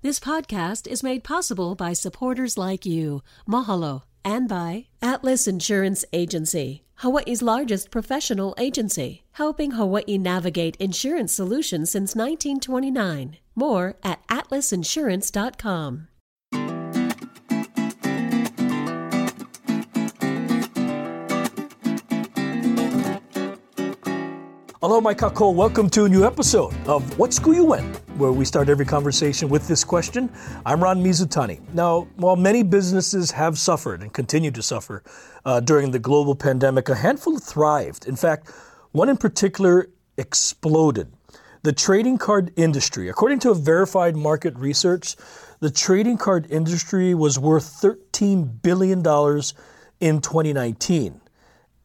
This 0.00 0.20
podcast 0.20 0.86
is 0.86 1.02
made 1.02 1.24
possible 1.24 1.74
by 1.74 1.92
supporters 1.92 2.56
like 2.56 2.86
you. 2.86 3.22
Mahalo. 3.48 4.02
And 4.24 4.48
by 4.48 4.86
Atlas 5.02 5.48
Insurance 5.48 6.04
Agency, 6.12 6.84
Hawaii's 6.98 7.42
largest 7.42 7.90
professional 7.90 8.54
agency, 8.58 9.24
helping 9.32 9.72
Hawaii 9.72 10.16
navigate 10.16 10.76
insurance 10.76 11.32
solutions 11.32 11.90
since 11.90 12.14
1929. 12.14 13.38
More 13.56 13.96
at 14.04 14.24
atlasinsurance.com. 14.28 16.06
Hello, 24.80 25.00
my 25.00 25.12
kako. 25.12 25.52
Welcome 25.52 25.90
to 25.90 26.04
a 26.04 26.08
new 26.08 26.24
episode 26.24 26.72
of 26.86 27.18
What 27.18 27.34
School 27.34 27.54
You 27.54 27.64
Went, 27.64 28.00
where 28.18 28.32
we 28.32 28.44
start 28.44 28.68
every 28.68 28.84
conversation 28.84 29.48
with 29.48 29.68
this 29.68 29.84
question. 29.84 30.28
I'm 30.66 30.82
Ron 30.82 31.02
Mizutani. 31.02 31.60
Now, 31.72 32.08
while 32.16 32.34
many 32.34 32.64
businesses 32.64 33.30
have 33.30 33.56
suffered 33.56 34.02
and 34.02 34.12
continue 34.12 34.50
to 34.50 34.62
suffer 34.62 35.04
uh, 35.44 35.60
during 35.60 35.92
the 35.92 36.00
global 36.00 36.34
pandemic, 36.34 36.88
a 36.88 36.96
handful 36.96 37.38
thrived. 37.38 38.08
In 38.08 38.16
fact, 38.16 38.50
one 38.90 39.08
in 39.08 39.16
particular 39.16 39.88
exploded. 40.16 41.12
The 41.62 41.72
trading 41.72 42.18
card 42.18 42.52
industry, 42.56 43.08
according 43.08 43.38
to 43.40 43.50
a 43.50 43.54
verified 43.54 44.16
market 44.16 44.56
research, 44.56 45.14
the 45.60 45.70
trading 45.70 46.18
card 46.18 46.50
industry 46.50 47.14
was 47.14 47.38
worth 47.38 47.80
$13 47.80 48.62
billion 48.62 48.98
in 50.00 50.20
2019 50.20 51.20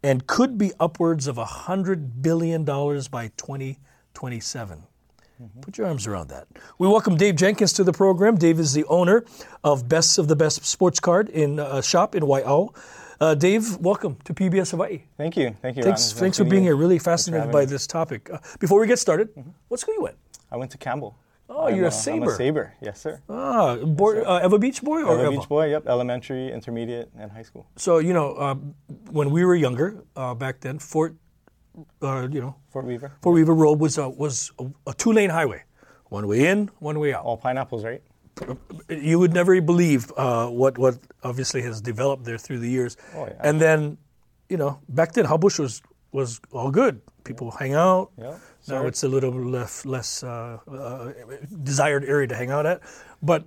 and 0.02 0.26
could 0.26 0.57
be 0.57 0.71
upwards 0.79 1.27
of 1.27 1.35
$100 1.35 2.21
billion 2.23 2.65
by 2.65 3.31
2027. 3.38 4.84
Put 5.61 5.77
your 5.77 5.87
arms 5.87 6.07
around 6.07 6.29
that. 6.29 6.47
We 6.77 6.87
welcome 6.87 7.17
Dave 7.17 7.35
Jenkins 7.35 7.73
to 7.73 7.83
the 7.83 7.91
program. 7.91 8.35
Dave 8.37 8.59
is 8.59 8.73
the 8.73 8.85
owner 8.85 9.25
of 9.63 9.89
Best 9.89 10.17
of 10.17 10.27
the 10.27 10.35
Best 10.35 10.63
Sports 10.65 10.99
Card 10.99 11.29
in 11.29 11.59
a 11.59 11.81
shop 11.81 12.15
in 12.15 12.23
Waiau. 12.23 12.75
Uh, 13.20 13.34
Dave, 13.35 13.77
welcome 13.77 14.17
to 14.25 14.34
PBS 14.34 14.71
Hawaii. 14.71 15.03
Thank 15.17 15.35
you. 15.37 15.55
Thank 15.62 15.77
you. 15.77 15.84
Thanks, 15.84 16.12
thanks 16.13 16.37
for 16.37 16.43
being 16.43 16.63
you. 16.63 16.70
here. 16.70 16.75
Really 16.75 16.99
fascinated 16.99 17.51
by 17.51 17.62
me. 17.62 17.65
this 17.67 17.87
topic. 17.87 18.29
Uh, 18.29 18.37
before 18.59 18.79
we 18.79 18.87
get 18.87 18.99
started, 18.99 19.29
what 19.70 19.79
school 19.79 19.95
you 19.95 20.01
went? 20.01 20.17
I 20.51 20.57
went 20.57 20.71
to 20.71 20.77
Campbell. 20.77 21.17
Oh, 21.49 21.68
I'm 21.68 21.75
you're 21.75 21.85
a 21.85 21.87
I'm 21.87 21.93
Saber. 21.93 22.31
a 22.31 22.35
Saber. 22.35 22.73
Yes, 22.81 23.01
sir. 23.01 23.21
Ah, 23.29 23.75
boy, 23.75 24.21
uh, 24.21 24.41
Ewa 24.43 24.59
Beach 24.59 24.81
boy 24.81 25.03
or 25.03 25.15
Ewa 25.15 25.23
Ewa? 25.23 25.40
Beach 25.40 25.49
boy. 25.49 25.70
Yep. 25.70 25.87
Elementary, 25.87 26.51
intermediate, 26.51 27.09
and 27.18 27.31
high 27.31 27.43
school. 27.43 27.68
So 27.75 27.97
you 27.99 28.13
know, 28.13 28.35
um, 28.37 28.75
when 29.12 29.29
we 29.29 29.45
were 29.45 29.55
younger, 29.55 30.03
uh, 30.15 30.34
back 30.34 30.62
then, 30.62 30.79
Fort, 30.79 31.15
uh, 32.02 32.27
you 32.32 32.41
know, 32.41 32.55
Fort 32.71 32.85
Weaver. 32.85 33.12
Fort 33.21 33.35
Weaver 33.35 33.54
Road 33.54 33.79
was 33.79 33.98
a, 33.98 34.10
was 34.10 34.52
a, 34.60 34.66
a 34.88 34.93
two 34.93 35.12
lane 35.12 35.29
highway, 35.29 35.63
one 36.07 36.27
way 36.27 36.48
in, 36.48 36.70
one 36.80 36.99
way 36.99 37.13
out. 37.13 37.24
All 37.24 37.38
pineapples, 37.38 37.84
right? 37.84 38.02
You 38.90 39.20
would 39.20 39.34
never 39.34 39.60
believe 39.62 40.12
uh, 40.18 40.48
what 40.48 40.77
what 40.77 40.98
obviously 41.24 41.62
has 41.62 41.82
developed 41.82 42.24
there 42.26 42.40
through 42.40 42.60
the 42.60 42.70
years. 42.70 42.98
Oh, 43.15 43.26
yeah. 43.26 43.34
And 43.41 43.62
then, 43.62 43.98
you 44.49 44.57
know, 44.57 44.80
back 44.90 45.13
then 45.13 45.26
Hau 45.26 45.38
Bush 45.38 45.60
was 45.60 45.82
was 46.12 46.41
all 46.52 46.71
good. 46.71 47.02
People 47.24 47.52
hang 47.52 47.74
out. 47.74 48.12
Yeah. 48.18 48.37
Now 48.68 48.85
it's 48.87 49.04
a 49.04 49.08
little 49.08 49.32
less 49.32 49.85
less 49.85 50.24
uh, 50.24 50.58
uh, 50.68 51.12
desired 51.63 52.05
area 52.05 52.27
to 52.27 52.35
hang 52.35 52.49
out 52.49 52.65
at. 52.65 52.82
But 53.21 53.46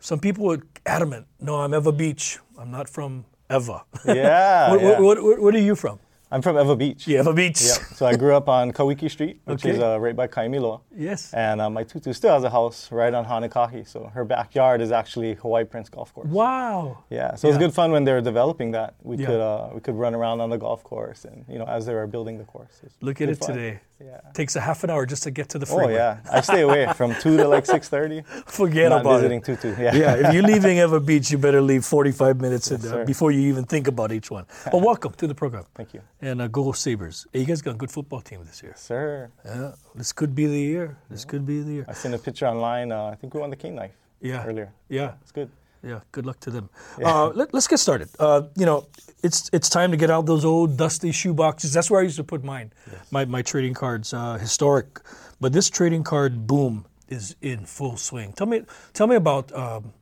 some 0.00 0.18
people 0.18 0.46
were 0.46 0.62
adamant. 0.86 1.26
No, 1.40 1.56
I'm 1.56 1.72
Ewa 1.72 1.92
Beach. 1.92 2.38
I'm 2.58 2.70
not 2.70 2.88
from 2.88 3.24
Ewa. 3.50 3.84
Yeah. 4.04 4.70
what, 4.70 4.80
yeah. 4.80 4.98
what, 4.98 5.22
what, 5.22 5.40
what 5.40 5.54
are 5.54 5.60
you 5.60 5.74
from? 5.74 6.00
I'm 6.30 6.42
from 6.42 6.56
Ewa 6.56 6.76
Beach. 6.76 7.06
Yeah, 7.08 7.22
Ewa 7.22 7.32
Beach. 7.32 7.60
Yep. 7.62 7.78
So 7.96 8.06
I 8.06 8.14
grew 8.16 8.34
up 8.34 8.48
on 8.50 8.70
Kawiki 8.72 9.10
Street, 9.10 9.40
which 9.46 9.64
is 9.64 9.78
uh, 9.78 9.98
right 9.98 10.14
by 10.14 10.26
Kaimiloa. 10.28 10.80
Yes. 10.94 11.32
And 11.32 11.60
uh, 11.60 11.70
my 11.70 11.84
tutu 11.84 12.12
still 12.12 12.34
has 12.34 12.44
a 12.44 12.50
house 12.50 12.92
right 12.92 13.14
on 13.14 13.24
Hanakahi. 13.24 13.88
So 13.88 14.10
her 14.12 14.24
backyard 14.24 14.80
is 14.82 14.92
actually 14.92 15.34
Hawaii 15.34 15.64
Prince 15.64 15.88
Golf 15.88 16.12
Course. 16.12 16.28
Wow. 16.28 17.04
Yeah, 17.08 17.34
so 17.34 17.48
it 17.48 17.52
was 17.52 17.58
good 17.58 17.72
fun 17.72 17.92
when 17.92 18.04
they 18.04 18.12
were 18.12 18.20
developing 18.20 18.72
that. 18.72 18.94
We 19.02 19.16
Yeah. 19.16 19.26
could 19.26 19.40
uh, 19.40 19.68
we 19.74 19.80
could 19.80 19.94
run 19.94 20.14
around 20.14 20.40
on 20.40 20.50
the 20.50 20.58
golf 20.58 20.82
course, 20.84 21.24
and 21.24 21.44
you 21.48 21.58
know 21.58 21.64
as 21.64 21.86
they 21.86 21.94
were 21.94 22.06
building 22.06 22.36
the 22.36 22.44
course. 22.44 22.80
It 22.82 22.92
Look 23.00 23.20
at 23.22 23.28
it 23.30 23.38
fun. 23.38 23.54
today. 23.54 23.80
Yeah. 24.00 24.20
Takes 24.32 24.54
a 24.54 24.60
half 24.60 24.84
an 24.84 24.90
hour 24.90 25.06
just 25.06 25.24
to 25.24 25.30
get 25.32 25.48
to 25.50 25.58
the 25.58 25.66
Oh 25.70 25.88
yeah, 25.88 26.20
I 26.32 26.40
stay 26.40 26.60
away 26.62 26.86
from 26.94 27.14
two 27.16 27.36
to 27.36 27.48
like 27.48 27.66
six 27.66 27.88
thirty. 27.88 28.22
Forget 28.46 28.90
Not 28.90 29.00
about 29.00 29.16
visiting 29.16 29.38
it. 29.40 29.44
Tutu. 29.44 29.74
Yeah. 29.82 29.92
yeah, 29.94 30.14
if 30.14 30.32
you're 30.34 30.42
leaving 30.54 30.76
Ewa 30.76 31.00
Beach, 31.00 31.32
you 31.32 31.38
better 31.38 31.60
leave 31.60 31.84
45 31.84 32.40
minutes 32.40 32.70
in, 32.70 32.80
uh, 32.86 33.04
before 33.04 33.32
you 33.32 33.40
even 33.48 33.64
think 33.64 33.88
about 33.88 34.12
each 34.12 34.30
one. 34.30 34.46
But 34.70 34.82
welcome 34.82 35.12
to 35.14 35.26
the 35.26 35.34
program. 35.34 35.64
Thank 35.74 35.94
you, 35.94 36.00
And 36.20 36.40
uh, 36.40 36.46
go 36.46 36.70
Sabres. 36.72 37.26
Hey, 37.32 37.40
you 37.40 37.46
guys 37.46 37.60
got 37.60 37.74
a 37.74 37.78
good 37.78 37.90
football 37.90 38.20
team 38.20 38.44
this 38.44 38.62
year. 38.62 38.74
sir. 38.76 39.30
Yeah, 39.44 39.72
this 39.96 40.12
could 40.12 40.32
be 40.32 40.46
the 40.46 40.60
year. 40.60 40.96
This 41.10 41.24
could 41.24 41.44
be 41.44 41.60
the 41.62 41.72
year. 41.72 41.84
I 41.88 41.92
seen 41.92 42.14
a 42.14 42.18
picture 42.18 42.46
online. 42.46 42.92
Uh, 42.92 43.06
I 43.06 43.16
think 43.16 43.34
we 43.34 43.40
won 43.40 43.50
the 43.50 43.56
cane 43.56 43.74
knife 43.74 43.96
Yeah. 44.20 44.46
earlier. 44.46 44.72
Yeah. 44.88 45.14
It's 45.22 45.32
good. 45.32 45.50
Yeah, 45.82 46.00
good 46.12 46.26
luck 46.26 46.40
to 46.40 46.50
them. 46.50 46.70
Uh, 47.02 47.28
let, 47.28 47.54
us 47.54 47.68
get 47.68 47.78
started. 47.78 48.08
Uh, 48.18 48.42
you 48.56 48.66
know, 48.66 48.86
it's 49.22 49.48
it's 49.52 49.68
time 49.68 49.90
to 49.90 49.96
get 49.96 50.10
out 50.10 50.26
those 50.26 50.44
old 50.44 50.76
dusty 50.76 51.12
shoe 51.12 51.34
boxes. 51.34 51.72
That's 51.72 51.90
where 51.90 52.00
I 52.00 52.04
used 52.04 52.16
to 52.16 52.24
put 52.24 52.42
mine, 52.44 52.72
my, 53.10 53.24
my 53.24 53.42
trading 53.42 53.74
cards, 53.74 54.12
uh, 54.12 54.38
historic. 54.38 55.00
But 55.40 55.52
this 55.52 55.70
trading 55.70 56.02
card 56.02 56.46
boom 56.46 56.86
is 57.08 57.36
in 57.40 57.64
full 57.64 57.96
swing. 57.96 58.32
Tell 58.32 58.46
me, 58.46 58.62
tell 58.92 59.06
me 59.06 59.16
about. 59.16 59.52
Um, 59.52 59.92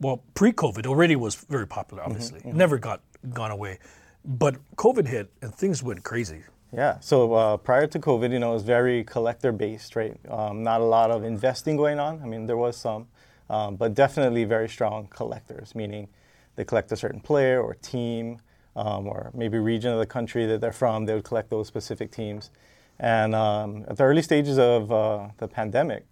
well, 0.00 0.24
pre-COVID 0.34 0.86
already 0.86 1.14
was 1.14 1.36
very 1.36 1.66
popular. 1.66 2.02
Obviously, 2.02 2.40
never 2.44 2.76
got 2.78 3.02
gone 3.32 3.52
away, 3.52 3.78
but 4.24 4.56
COVID 4.76 5.06
hit 5.06 5.30
and 5.42 5.54
things 5.54 5.82
went 5.82 6.02
crazy. 6.02 6.42
Yeah. 6.72 6.98
So 7.00 7.34
uh, 7.34 7.56
prior 7.58 7.86
to 7.86 7.98
COVID, 7.98 8.32
you 8.32 8.38
know, 8.38 8.50
it 8.50 8.54
was 8.54 8.62
very 8.62 9.04
collector 9.04 9.52
based, 9.52 9.94
right? 9.94 10.18
Um, 10.28 10.62
not 10.62 10.80
a 10.80 10.84
lot 10.84 11.10
of 11.10 11.22
investing 11.22 11.76
going 11.76 11.98
on. 11.98 12.22
I 12.22 12.26
mean, 12.26 12.46
there 12.46 12.56
was 12.56 12.76
some, 12.76 13.08
um, 13.52 13.76
but 13.76 13.94
definitely 13.94 14.44
very 14.44 14.68
strong 14.68 15.06
collectors, 15.08 15.74
meaning 15.74 16.08
they 16.56 16.64
collect 16.64 16.90
a 16.90 16.96
certain 16.96 17.20
player 17.20 17.62
or 17.62 17.74
team, 17.74 18.38
um, 18.74 19.06
or 19.06 19.30
maybe 19.34 19.58
region 19.58 19.92
of 19.92 19.98
the 19.98 20.06
country 20.06 20.46
that 20.46 20.62
they're 20.62 20.72
from. 20.72 21.04
They 21.04 21.14
would 21.14 21.24
collect 21.24 21.50
those 21.50 21.68
specific 21.68 22.10
teams. 22.10 22.50
And 22.98 23.34
um, 23.34 23.84
at 23.88 23.98
the 23.98 24.04
early 24.04 24.22
stages 24.22 24.58
of 24.58 24.90
uh, 24.90 25.28
the 25.36 25.48
pandemic, 25.48 26.06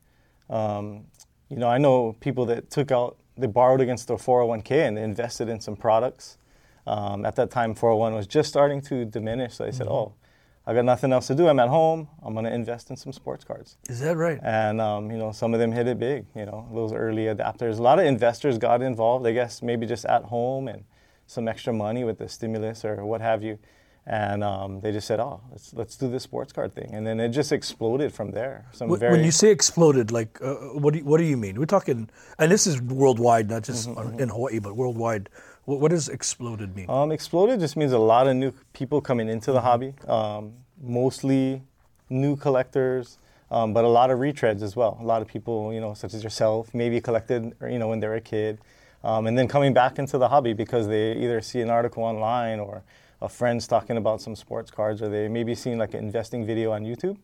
um, 0.51 1.07
you 1.49 1.57
know, 1.57 1.69
I 1.69 1.79
know 1.79 2.15
people 2.21 2.45
that 2.47 2.71
took 2.71 2.93
out, 2.93 3.17
they 3.39 3.47
borrowed 3.47 3.81
against 3.81 4.09
their 4.09 4.19
401k 4.19 4.87
and 4.87 4.97
they 4.99 5.03
invested 5.03 5.49
in 5.49 5.61
some 5.61 5.77
products. 5.77 6.37
Um, 6.87 7.25
at 7.25 7.37
that 7.37 7.51
time, 7.51 7.75
401 7.75 8.15
was 8.15 8.27
just 8.27 8.51
starting 8.51 8.83
to 8.83 9.07
diminish. 9.07 9.55
So 9.55 9.65
they 9.65 9.73
said, 9.73 9.87
oh, 9.87 10.13
I 10.71 10.73
got 10.75 10.85
nothing 10.85 11.13
else 11.13 11.27
to 11.27 11.35
do. 11.35 11.49
I'm 11.49 11.59
at 11.59 11.69
home. 11.69 12.07
I'm 12.23 12.33
going 12.33 12.45
to 12.45 12.55
invest 12.55 12.91
in 12.91 12.97
some 12.97 13.13
sports 13.13 13.43
cards. 13.43 13.77
Is 13.89 13.99
that 13.99 14.17
right? 14.17 14.39
And, 14.41 14.81
um, 14.81 15.11
you 15.11 15.19
know, 15.19 15.33
some 15.33 15.53
of 15.53 15.59
them 15.59 15.73
hit 15.73 15.89
it 15.89 15.99
big, 15.99 16.27
you 16.37 16.47
know, 16.47 16.69
those 16.73 16.93
early 16.93 17.25
adapters. 17.25 17.81
A 17.81 17.83
lot 17.83 17.99
of 17.99 18.05
investors 18.05 18.57
got 18.57 18.81
involved, 18.81 19.27
I 19.27 19.33
guess, 19.33 19.63
maybe 19.63 19.85
just 19.85 20.05
at 20.05 20.23
home 20.23 20.69
and 20.69 20.85
some 21.27 21.49
extra 21.49 21.73
money 21.73 22.05
with 22.05 22.19
the 22.19 22.29
stimulus 22.29 22.85
or 22.85 23.05
what 23.05 23.21
have 23.21 23.43
you. 23.43 23.59
And 24.07 24.45
um, 24.45 24.81
they 24.81 24.93
just 24.93 25.09
said, 25.09 25.19
oh, 25.19 25.41
let's, 25.51 25.75
let's 25.75 25.97
do 25.97 26.09
this 26.09 26.23
sports 26.23 26.53
card 26.53 26.73
thing. 26.73 26.91
And 26.95 27.05
then 27.05 27.19
it 27.19 27.31
just 27.31 27.51
exploded 27.51 28.15
from 28.15 28.31
there. 28.31 28.67
Some 28.71 28.91
Wh- 28.91 28.99
very, 28.99 29.13
When 29.17 29.25
you 29.25 29.33
say 29.33 29.51
exploded, 29.51 30.13
like 30.13 30.39
uh, 30.41 30.55
what 30.79 30.93
do 30.93 31.01
you, 31.01 31.05
what 31.05 31.19
do 31.19 31.25
you 31.25 31.37
mean? 31.37 31.59
We're 31.59 31.67
talking, 31.67 32.09
and 32.39 32.51
this 32.51 32.69
is 32.69 32.81
worldwide, 32.81 33.51
not 33.51 33.65
just 33.65 33.89
Mm-hmm, 33.89 33.99
on- 33.99 34.21
in 34.21 34.29
Hawaii, 34.29 34.61
but 34.61 34.77
worldwide. 34.77 35.31
What, 35.65 35.81
what 35.81 35.91
does 35.91 36.09
exploded 36.09 36.75
mean? 36.75 36.87
Um, 36.89 37.13
exploded 37.13 37.61
just 37.61 37.77
means 37.77 37.93
a 37.93 37.99
lot 37.99 38.27
of 38.27 38.37
new 38.37 38.53
people 38.73 39.01
coming 39.01 39.29
into 39.29 39.53
the 39.53 39.61
hobby, 39.61 39.95
um, 40.09 40.53
mostly 40.81 41.63
new 42.09 42.37
collectors, 42.37 43.19
um, 43.51 43.73
but 43.73 43.85
a 43.85 43.89
lot 43.89 44.11
of 44.11 44.19
retreads 44.19 44.63
as 44.63 44.77
well. 44.77 44.99
A 45.01 45.05
lot 45.05 45.23
of 45.23 45.29
people, 45.29 45.73
you 45.73 45.81
know, 45.81 45.95
such 45.95 46.15
as 46.15 46.23
yourself, 46.25 46.73
maybe 46.75 47.01
collected, 47.01 47.53
you 47.69 47.79
know, 47.79 47.89
when 47.89 48.01
they 48.01 48.09
were 48.09 48.15
a 48.17 48.21
kid, 48.21 48.59
um, 49.03 49.27
and 49.27 49.37
then 49.37 49.49
coming 49.49 49.73
back 49.73 49.99
into 49.99 50.19
the 50.19 50.29
hobby 50.29 50.53
because 50.53 50.87
they 50.87 51.13
either 51.13 51.41
see 51.41 51.61
an 51.61 51.71
article 51.71 52.03
online 52.03 52.61
or 52.61 52.83
a 53.23 53.29
friend's 53.29 53.67
talking 53.67 53.97
about 53.97 54.21
some 54.21 54.35
sports 54.37 54.71
cards, 54.71 55.03
or 55.03 55.09
they 55.09 55.29
maybe 55.29 55.55
seen 55.55 55.79
like 55.79 55.95
an 55.95 56.01
investing 56.01 56.47
video 56.47 56.73
on 56.73 56.85
YouTube, 56.85 57.17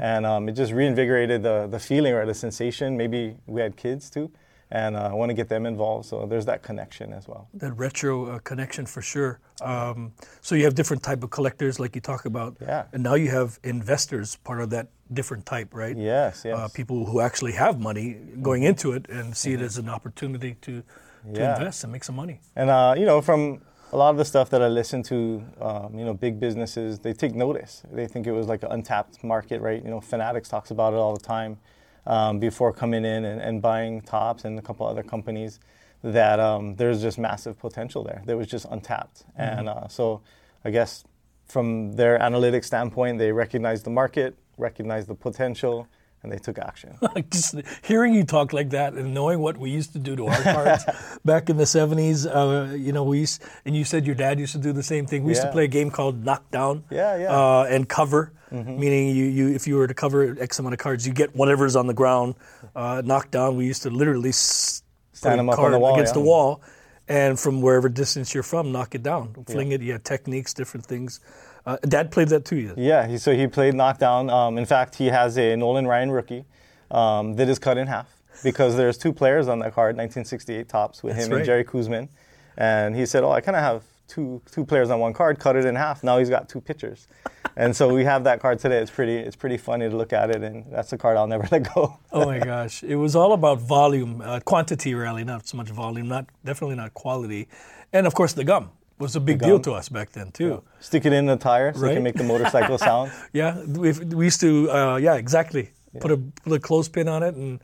and 0.00 0.24
um, 0.24 0.48
it 0.48 0.52
just 0.52 0.72
reinvigorated 0.72 1.42
the 1.42 1.66
the 1.70 1.78
feeling 1.78 2.14
or 2.14 2.24
the 2.24 2.34
sensation. 2.34 2.96
Maybe 2.96 3.36
we 3.46 3.60
had 3.60 3.76
kids 3.76 4.08
too. 4.10 4.30
And 4.70 4.96
uh, 4.96 5.10
I 5.12 5.14
want 5.14 5.30
to 5.30 5.34
get 5.34 5.48
them 5.48 5.64
involved, 5.64 6.06
so 6.06 6.26
there's 6.26 6.46
that 6.46 6.62
connection 6.62 7.12
as 7.12 7.28
well. 7.28 7.48
that 7.54 7.72
retro 7.74 8.26
uh, 8.26 8.38
connection 8.40 8.84
for 8.84 9.00
sure. 9.00 9.38
Um, 9.62 10.12
so 10.40 10.54
you 10.56 10.64
have 10.64 10.74
different 10.74 11.02
type 11.04 11.22
of 11.22 11.30
collectors, 11.30 11.78
like 11.78 11.94
you 11.94 12.00
talk 12.00 12.24
about, 12.24 12.56
Yeah. 12.60 12.84
and 12.92 13.02
now 13.04 13.14
you 13.14 13.30
have 13.30 13.60
investors, 13.62 14.36
part 14.42 14.60
of 14.60 14.70
that 14.70 14.88
different 15.12 15.46
type, 15.46 15.72
right? 15.72 15.96
Yes, 15.96 16.42
yes. 16.44 16.58
Uh, 16.58 16.66
people 16.74 17.06
who 17.06 17.20
actually 17.20 17.52
have 17.52 17.78
money 17.78 18.16
going 18.42 18.64
into 18.64 18.90
it 18.92 19.08
and 19.08 19.36
see 19.36 19.52
it 19.52 19.60
as 19.60 19.78
an 19.78 19.88
opportunity 19.88 20.54
to, 20.62 20.72
to 20.72 20.82
Mm-hmm. 21.26 21.36
Yeah. 21.36 21.56
invest 21.58 21.82
and 21.84 21.92
make 21.92 22.04
some 22.04 22.14
money. 22.16 22.40
And 22.54 22.70
uh, 22.70 22.94
you 22.96 23.04
know, 23.04 23.20
from 23.20 23.60
a 23.92 23.96
lot 23.96 24.10
of 24.10 24.16
the 24.16 24.24
stuff 24.24 24.48
that 24.50 24.62
I 24.62 24.68
listen 24.68 25.02
to, 25.04 25.42
um, 25.60 25.98
you 25.98 26.04
know, 26.04 26.14
big 26.14 26.38
businesses, 26.38 26.98
they 27.00 27.12
take 27.12 27.34
notice. 27.34 27.82
They 27.90 28.06
think 28.06 28.26
it 28.28 28.32
was 28.32 28.46
like 28.46 28.62
an 28.62 28.70
untapped 28.70 29.24
market, 29.24 29.60
right? 29.60 29.82
You 29.82 29.90
know, 29.90 30.00
Fanatics 30.00 30.48
talks 30.48 30.70
about 30.70 30.92
it 30.92 30.96
all 30.96 31.14
the 31.14 31.24
time 31.24 31.58
um, 32.06 32.38
before 32.38 32.72
coming 32.72 33.04
in 33.04 33.24
and, 33.24 33.40
and 33.40 33.62
buying 33.62 34.00
Topps 34.00 34.44
and 34.44 34.58
a 34.58 34.62
couple 34.62 34.86
other 34.86 35.02
companies. 35.02 35.60
That 36.02 36.38
um, 36.38 36.76
there's 36.76 37.00
just 37.02 37.18
massive 37.18 37.58
potential 37.58 38.04
there. 38.04 38.22
That 38.26 38.36
was 38.36 38.46
just 38.46 38.66
untapped, 38.70 39.24
and 39.34 39.68
uh, 39.68 39.88
so 39.88 40.20
I 40.64 40.70
guess 40.70 41.04
from 41.46 41.92
their 41.96 42.18
analytics 42.18 42.64
standpoint, 42.64 43.18
they 43.18 43.32
recognized 43.32 43.84
the 43.84 43.90
market, 43.90 44.36
recognized 44.58 45.08
the 45.08 45.14
potential, 45.14 45.88
and 46.22 46.32
they 46.32 46.38
took 46.38 46.58
action. 46.58 46.98
Just 47.30 47.54
hearing 47.84 48.12
you 48.14 48.24
talk 48.24 48.52
like 48.52 48.70
that 48.70 48.94
and 48.94 49.14
knowing 49.14 49.38
what 49.38 49.56
we 49.56 49.70
used 49.70 49.92
to 49.92 49.98
do 50.00 50.16
to 50.16 50.26
our 50.26 50.42
cards 50.42 50.84
back 51.24 51.48
in 51.48 51.56
the 51.56 51.64
70s, 51.64 52.26
uh, 52.26 52.74
you 52.74 52.92
know, 52.92 53.04
we 53.04 53.20
used, 53.20 53.42
and 53.64 53.76
you 53.76 53.84
said 53.84 54.06
your 54.06 54.16
dad 54.16 54.40
used 54.40 54.52
to 54.52 54.58
do 54.58 54.72
the 54.72 54.82
same 54.82 55.06
thing. 55.06 55.22
We 55.22 55.30
used 55.30 55.42
to 55.42 55.52
play 55.52 55.64
a 55.64 55.68
game 55.68 55.90
called 55.90 56.24
Knockdown. 56.24 56.84
Yeah, 56.90 57.16
yeah. 57.16 57.30
Uh, 57.30 57.66
and 57.70 57.88
cover, 57.88 58.32
meaning 58.50 59.14
you, 59.14 59.24
you, 59.24 59.48
if 59.48 59.66
you 59.66 59.76
were 59.76 59.86
to 59.86 59.94
cover 59.94 60.36
X 60.40 60.58
amount 60.58 60.74
of 60.74 60.78
cards, 60.78 61.06
you 61.06 61.12
get 61.12 61.34
whatever's 61.34 61.76
on 61.76 61.86
the 61.86 61.94
ground. 61.94 62.34
Uh, 62.74 63.02
knockdown, 63.04 63.56
we 63.56 63.66
used 63.66 63.82
to 63.82 63.90
literally 63.90 64.32
Stand 64.32 64.92
put 65.22 65.28
a 65.30 65.38
'em 65.38 65.50
up 65.50 65.58
on 65.58 65.72
the 65.72 65.78
wall, 65.78 65.94
against 65.94 66.10
yeah. 66.10 66.20
the 66.20 66.26
wall, 66.26 66.62
and 67.08 67.38
from 67.38 67.60
wherever 67.60 67.88
distance 67.88 68.34
you're 68.34 68.42
from, 68.42 68.72
knock 68.72 68.94
it 68.94 69.02
down, 69.02 69.34
fling 69.46 69.72
it. 69.72 69.80
You 69.80 69.92
had 69.92 70.04
techniques, 70.04 70.54
different 70.54 70.86
things. 70.86 71.20
Uh, 71.64 71.76
dad 71.88 72.12
played 72.12 72.28
that 72.28 72.44
too. 72.44 72.72
Yeah, 72.76 73.06
he, 73.08 73.18
so 73.18 73.34
he 73.34 73.46
played 73.48 73.74
knockdown. 73.74 74.30
Um, 74.30 74.56
in 74.56 74.66
fact, 74.66 74.94
he 74.94 75.06
has 75.06 75.36
a 75.36 75.56
Nolan 75.56 75.86
Ryan 75.86 76.10
rookie 76.12 76.44
um, 76.92 77.34
that 77.34 77.48
is 77.48 77.58
cut 77.58 77.76
in 77.76 77.88
half 77.88 78.08
because 78.44 78.76
there's 78.76 78.96
two 78.96 79.12
players 79.12 79.48
on 79.48 79.58
that 79.60 79.74
card, 79.74 79.96
1968 79.96 80.68
Topps, 80.68 81.02
with 81.02 81.14
That's 81.14 81.26
him 81.26 81.32
right. 81.32 81.38
and 81.38 81.46
Jerry 81.46 81.64
Koosman. 81.64 82.08
And 82.56 82.94
he 82.94 83.04
said, 83.04 83.24
"Oh, 83.24 83.32
I 83.32 83.40
kind 83.40 83.56
of 83.56 83.62
have 83.62 83.82
two 84.08 84.42
two 84.50 84.64
players 84.64 84.90
on 84.90 85.00
one 85.00 85.12
card, 85.12 85.38
cut 85.38 85.56
it 85.56 85.64
in 85.64 85.74
half. 85.74 86.02
Now 86.02 86.18
he's 86.18 86.30
got 86.30 86.48
two 86.48 86.60
pitchers." 86.60 87.08
and 87.56 87.74
so 87.74 87.92
we 87.92 88.04
have 88.04 88.24
that 88.24 88.40
card 88.40 88.58
today. 88.58 88.78
It's 88.78 88.90
pretty 88.90 89.16
it's 89.16 89.36
pretty 89.36 89.56
funny 89.56 89.88
to 89.88 89.96
look 89.96 90.12
at 90.12 90.30
it, 90.30 90.42
and 90.42 90.64
that's 90.70 90.92
a 90.92 90.98
card 90.98 91.16
I'll 91.16 91.26
never 91.26 91.48
let 91.52 91.74
go. 91.74 91.98
Oh 92.12 92.26
my 92.26 92.38
gosh, 92.38 92.82
it 92.82 92.96
was 92.96 93.16
all 93.16 93.32
about 93.32 93.60
volume, 93.60 94.20
uh, 94.20 94.40
quantity 94.40 94.94
really, 94.94 95.24
not 95.24 95.46
so 95.46 95.56
much 95.56 95.70
volume, 95.70 96.08
not 96.08 96.26
definitely 96.44 96.76
not 96.76 96.94
quality, 96.94 97.48
and 97.92 98.06
of 98.06 98.14
course 98.14 98.32
the 98.32 98.44
gum 98.44 98.70
was 98.98 99.14
a 99.14 99.20
big 99.20 99.38
deal 99.40 99.60
to 99.60 99.72
us 99.72 99.88
back 99.88 100.10
then 100.12 100.30
too. 100.32 100.62
Stick 100.80 101.04
it 101.04 101.12
in 101.12 101.26
the 101.26 101.36
tire 101.36 101.72
so 101.74 101.84
it 101.86 101.94
can 101.94 102.02
make 102.02 102.14
the 102.14 102.24
motorcycle 102.24 102.78
sound. 102.88 103.12
Yeah, 103.32 103.62
we, 103.64 103.92
we 103.92 104.24
used 104.24 104.40
to, 104.40 104.70
uh, 104.70 104.96
yeah, 104.96 105.16
exactly. 105.16 105.70
Put 106.00 106.10
a 106.10 106.16
put 106.16 106.52
a 106.52 106.60
clothespin 106.60 107.08
on 107.08 107.22
it, 107.22 107.34
and 107.34 107.60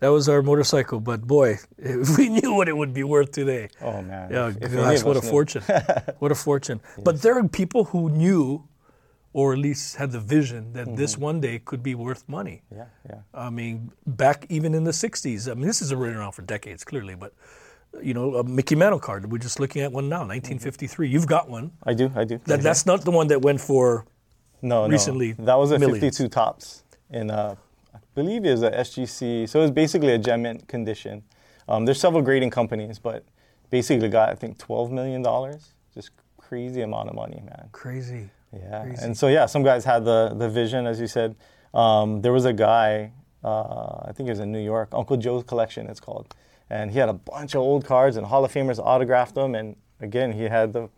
that 0.00 0.08
was 0.08 0.28
our 0.28 0.42
motorcycle. 0.42 1.00
But 1.00 1.26
boy, 1.26 1.58
if 1.78 2.16
we 2.18 2.28
knew 2.28 2.54
what 2.54 2.68
it 2.68 2.76
would 2.76 2.92
be 2.94 3.02
worth 3.04 3.32
today. 3.32 3.68
Oh 3.80 4.02
man! 4.02 4.30
Yeah, 4.30 4.48
if- 4.48 4.56
if 4.62 4.72
any 4.72 4.82
gosh, 4.96 5.02
what 5.08 5.16
a 5.16 5.22
fortune! 5.22 5.62
what 6.18 6.30
a 6.32 6.34
fortune! 6.34 6.80
But 7.02 7.22
there 7.22 7.36
are 7.38 7.48
people 7.48 7.84
who 7.84 8.08
knew, 8.10 8.68
or 9.32 9.52
at 9.54 9.58
least 9.58 9.96
had 9.96 10.10
the 10.12 10.20
vision 10.20 10.72
that 10.74 10.86
Mm-hmm. 10.86 10.96
this 10.96 11.16
one 11.18 11.40
day 11.40 11.58
could 11.58 11.82
be 11.82 11.94
worth 11.94 12.28
money. 12.28 12.62
Yeah, 12.74 12.84
yeah. 13.08 13.20
I 13.34 13.50
mean, 13.50 13.92
back 14.06 14.46
even 14.48 14.74
in 14.74 14.84
the 14.84 14.92
'60s. 14.92 15.50
I 15.50 15.54
mean, 15.54 15.66
this 15.66 15.80
has 15.80 15.90
been 15.90 16.14
around 16.14 16.32
for 16.32 16.42
decades, 16.42 16.84
clearly. 16.84 17.14
But 17.14 17.32
you 18.02 18.12
know, 18.12 18.34
a 18.36 18.44
Mickey 18.44 18.74
Mantle 18.76 19.00
card. 19.00 19.30
We're 19.32 19.38
just 19.38 19.58
looking 19.60 19.80
at 19.82 19.90
one 19.92 20.08
now, 20.08 20.20
1953. 20.20 21.08
You've 21.08 21.26
got 21.26 21.48
one. 21.48 21.72
I 21.84 21.94
do, 21.94 22.10
I 22.14 22.24
do. 22.24 22.38
That, 22.44 22.60
that's 22.60 22.84
not 22.84 23.04
the 23.04 23.10
one 23.10 23.28
that 23.28 23.40
went 23.42 23.60
for. 23.60 24.04
No, 24.62 24.88
recently 24.88 25.34
no. 25.38 25.44
That 25.46 25.54
was 25.58 25.70
a 25.70 25.78
millions. 25.78 26.00
52 26.00 26.28
Topps 26.28 26.82
in, 27.10 27.30
uh, 27.30 27.54
believe 28.16 28.44
it 28.44 28.50
was 28.50 28.62
a 28.64 28.70
SGC. 28.72 29.48
So 29.48 29.60
it 29.60 29.62
was 29.62 29.70
basically 29.70 30.12
a 30.12 30.18
gem 30.18 30.42
mint 30.42 30.66
condition. 30.66 31.22
Um, 31.68 31.84
there's 31.84 32.00
several 32.00 32.22
grading 32.22 32.50
companies, 32.50 32.98
but 32.98 33.24
basically 33.70 34.08
got 34.08 34.30
I 34.30 34.34
think 34.34 34.58
12 34.58 34.90
million 34.90 35.22
dollars. 35.22 35.74
Just 35.94 36.10
crazy 36.36 36.80
amount 36.82 37.08
of 37.10 37.14
money, 37.14 37.40
man. 37.44 37.68
Crazy. 37.72 38.30
Yeah. 38.52 38.82
Crazy. 38.82 39.04
And 39.04 39.16
so 39.16 39.28
yeah, 39.28 39.46
some 39.46 39.62
guys 39.62 39.84
had 39.84 40.04
the 40.04 40.34
the 40.36 40.48
vision, 40.48 40.86
as 40.86 40.98
you 41.00 41.06
said. 41.06 41.36
Um, 41.74 42.22
there 42.22 42.32
was 42.32 42.46
a 42.46 42.52
guy, 42.54 43.12
uh, 43.44 44.08
I 44.08 44.12
think 44.14 44.28
it 44.28 44.32
was 44.32 44.40
in 44.40 44.50
New 44.50 44.64
York, 44.64 44.88
Uncle 44.92 45.18
Joe's 45.18 45.44
collection. 45.44 45.86
It's 45.88 46.00
called, 46.00 46.34
and 46.70 46.90
he 46.90 46.98
had 46.98 47.10
a 47.10 47.18
bunch 47.34 47.54
of 47.54 47.60
old 47.60 47.84
cards, 47.84 48.16
and 48.16 48.26
Hall 48.26 48.42
of 48.44 48.52
Famers 48.52 48.78
autographed 48.78 49.34
them. 49.34 49.54
And 49.54 49.76
again, 50.00 50.32
he 50.32 50.44
had 50.44 50.72
the 50.72 50.88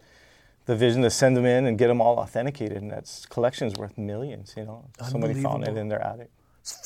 the 0.66 0.76
vision 0.76 1.02
to 1.02 1.10
send 1.10 1.34
them 1.36 1.46
in 1.46 1.66
and 1.66 1.78
get 1.78 1.88
them 1.88 2.00
all 2.00 2.16
authenticated, 2.18 2.76
and 2.82 2.90
that's 2.92 3.26
collection's 3.26 3.74
worth 3.74 3.96
millions. 3.98 4.54
You 4.56 4.66
know, 4.66 4.84
somebody 5.02 5.34
found 5.42 5.66
it 5.66 5.76
in 5.76 5.88
their 5.88 6.00
attic. 6.00 6.30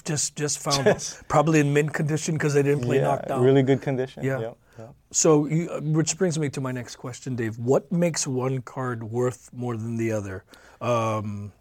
Just 0.04 0.36
just 0.36 0.58
found 0.60 0.86
it. 0.86 1.18
probably 1.28 1.60
in 1.60 1.72
mint 1.72 1.92
condition 1.92 2.34
because 2.34 2.54
they 2.54 2.62
didn't 2.62 2.82
play 2.84 2.96
yeah, 2.96 3.02
knockdown. 3.08 3.42
really 3.42 3.62
good 3.62 3.82
condition. 3.82 4.22
Yeah. 4.24 4.38
Yep, 4.40 4.56
yep. 4.78 4.94
So, 5.10 5.46
you, 5.46 5.68
uh, 5.70 5.80
which 5.80 6.16
brings 6.16 6.38
me 6.38 6.48
to 6.50 6.60
my 6.60 6.72
next 6.72 6.96
question, 6.96 7.34
Dave. 7.36 7.58
What 7.58 7.90
makes 7.90 8.26
one 8.26 8.62
card 8.62 9.02
worth 9.04 9.50
more 9.52 9.76
than 9.76 9.96
the 9.96 10.12
other? 10.12 10.44
Um, 10.80 11.52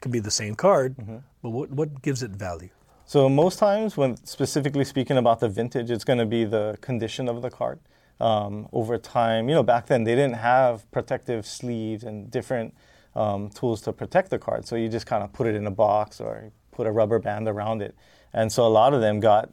could 0.00 0.12
be 0.12 0.20
the 0.20 0.30
same 0.30 0.54
card, 0.54 0.96
Mm-hmm. 0.96 1.16
but 1.42 1.50
what 1.50 1.70
what 1.70 2.02
gives 2.02 2.22
it 2.22 2.30
value? 2.30 2.70
So 3.04 3.28
most 3.28 3.58
times, 3.58 3.96
when 3.96 4.16
specifically 4.24 4.84
speaking 4.84 5.16
about 5.18 5.40
the 5.40 5.48
vintage, 5.48 5.90
it's 5.90 6.04
going 6.04 6.18
to 6.20 6.26
be 6.26 6.44
the 6.44 6.78
condition 6.80 7.28
of 7.28 7.42
the 7.42 7.50
card. 7.50 7.80
Um, 8.20 8.68
over 8.72 8.98
time, 8.98 9.48
you 9.48 9.54
know, 9.54 9.62
back 9.62 9.86
then 9.86 10.04
they 10.04 10.14
didn't 10.14 10.36
have 10.36 10.88
protective 10.90 11.44
sleeves 11.46 12.04
and 12.04 12.30
different 12.30 12.74
um, 13.16 13.48
tools 13.50 13.80
to 13.82 13.92
protect 13.92 14.30
the 14.30 14.38
card. 14.38 14.66
So 14.66 14.76
you 14.76 14.88
just 14.88 15.06
kind 15.06 15.22
of 15.24 15.32
put 15.32 15.46
it 15.46 15.54
in 15.54 15.66
a 15.66 15.70
box 15.70 16.20
or 16.20 16.52
put 16.80 16.86
a 16.86 16.90
rubber 16.90 17.18
band 17.18 17.46
around 17.46 17.82
it. 17.82 17.94
And 18.32 18.50
so 18.50 18.66
a 18.66 18.72
lot 18.80 18.94
of 18.94 19.02
them 19.02 19.20
got 19.20 19.50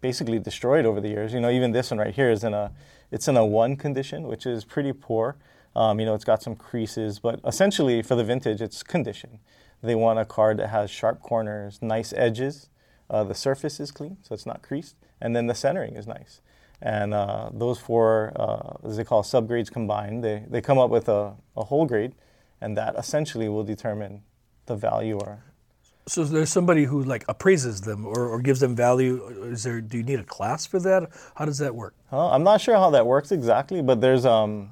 basically 0.00 0.38
destroyed 0.38 0.86
over 0.86 0.98
the 0.98 1.08
years. 1.08 1.34
You 1.34 1.40
know, 1.40 1.50
even 1.50 1.72
this 1.72 1.90
one 1.90 1.98
right 1.98 2.14
here 2.14 2.30
is 2.30 2.42
in 2.42 2.54
a, 2.54 2.72
it's 3.10 3.28
in 3.28 3.36
a 3.36 3.44
one 3.44 3.76
condition, 3.76 4.26
which 4.26 4.46
is 4.46 4.64
pretty 4.64 4.94
poor. 4.94 5.36
Um, 5.76 6.00
you 6.00 6.06
know, 6.06 6.14
it's 6.14 6.24
got 6.24 6.42
some 6.42 6.56
creases, 6.56 7.18
but 7.18 7.38
essentially 7.44 8.00
for 8.00 8.14
the 8.14 8.24
vintage, 8.24 8.62
it's 8.62 8.82
condition. 8.82 9.40
They 9.82 9.94
want 9.94 10.18
a 10.18 10.24
card 10.24 10.56
that 10.56 10.68
has 10.68 10.90
sharp 10.90 11.20
corners, 11.20 11.82
nice 11.82 12.14
edges. 12.14 12.70
Uh, 13.10 13.24
the 13.24 13.34
surface 13.34 13.78
is 13.78 13.90
clean, 13.90 14.16
so 14.22 14.34
it's 14.34 14.46
not 14.46 14.62
creased, 14.62 14.96
and 15.20 15.36
then 15.36 15.48
the 15.48 15.54
centering 15.54 15.96
is 15.96 16.06
nice. 16.06 16.40
And 16.80 17.12
uh, 17.12 17.50
those 17.52 17.78
four, 17.78 18.32
uh, 18.36 18.88
as 18.88 18.96
they 18.96 19.04
call 19.04 19.22
subgrades 19.22 19.70
combined, 19.70 20.24
they, 20.24 20.44
they 20.48 20.62
come 20.62 20.78
up 20.78 20.88
with 20.88 21.08
a, 21.10 21.34
a 21.56 21.64
whole 21.64 21.84
grade, 21.84 22.14
and 22.58 22.74
that 22.76 22.96
essentially 22.96 23.48
will 23.50 23.64
determine 23.64 24.22
the 24.64 24.76
value 24.76 25.18
or 25.18 25.42
So 26.08 26.24
there's 26.24 26.50
somebody 26.50 26.84
who 26.84 27.02
like 27.02 27.24
appraises 27.28 27.82
them 27.82 28.06
or, 28.06 28.28
or 28.28 28.40
gives 28.40 28.60
them 28.60 28.74
value. 28.74 29.26
Is 29.44 29.62
there? 29.62 29.82
Do 29.82 29.98
you 29.98 30.02
need 30.02 30.18
a 30.18 30.24
class 30.24 30.64
for 30.64 30.80
that? 30.80 31.10
How 31.34 31.44
does 31.44 31.58
that 31.58 31.74
work? 31.74 31.94
I'm 32.10 32.42
not 32.42 32.62
sure 32.62 32.76
how 32.76 32.88
that 32.90 33.06
works 33.06 33.30
exactly, 33.30 33.82
but 33.82 34.00
there's 34.00 34.24
um, 34.24 34.70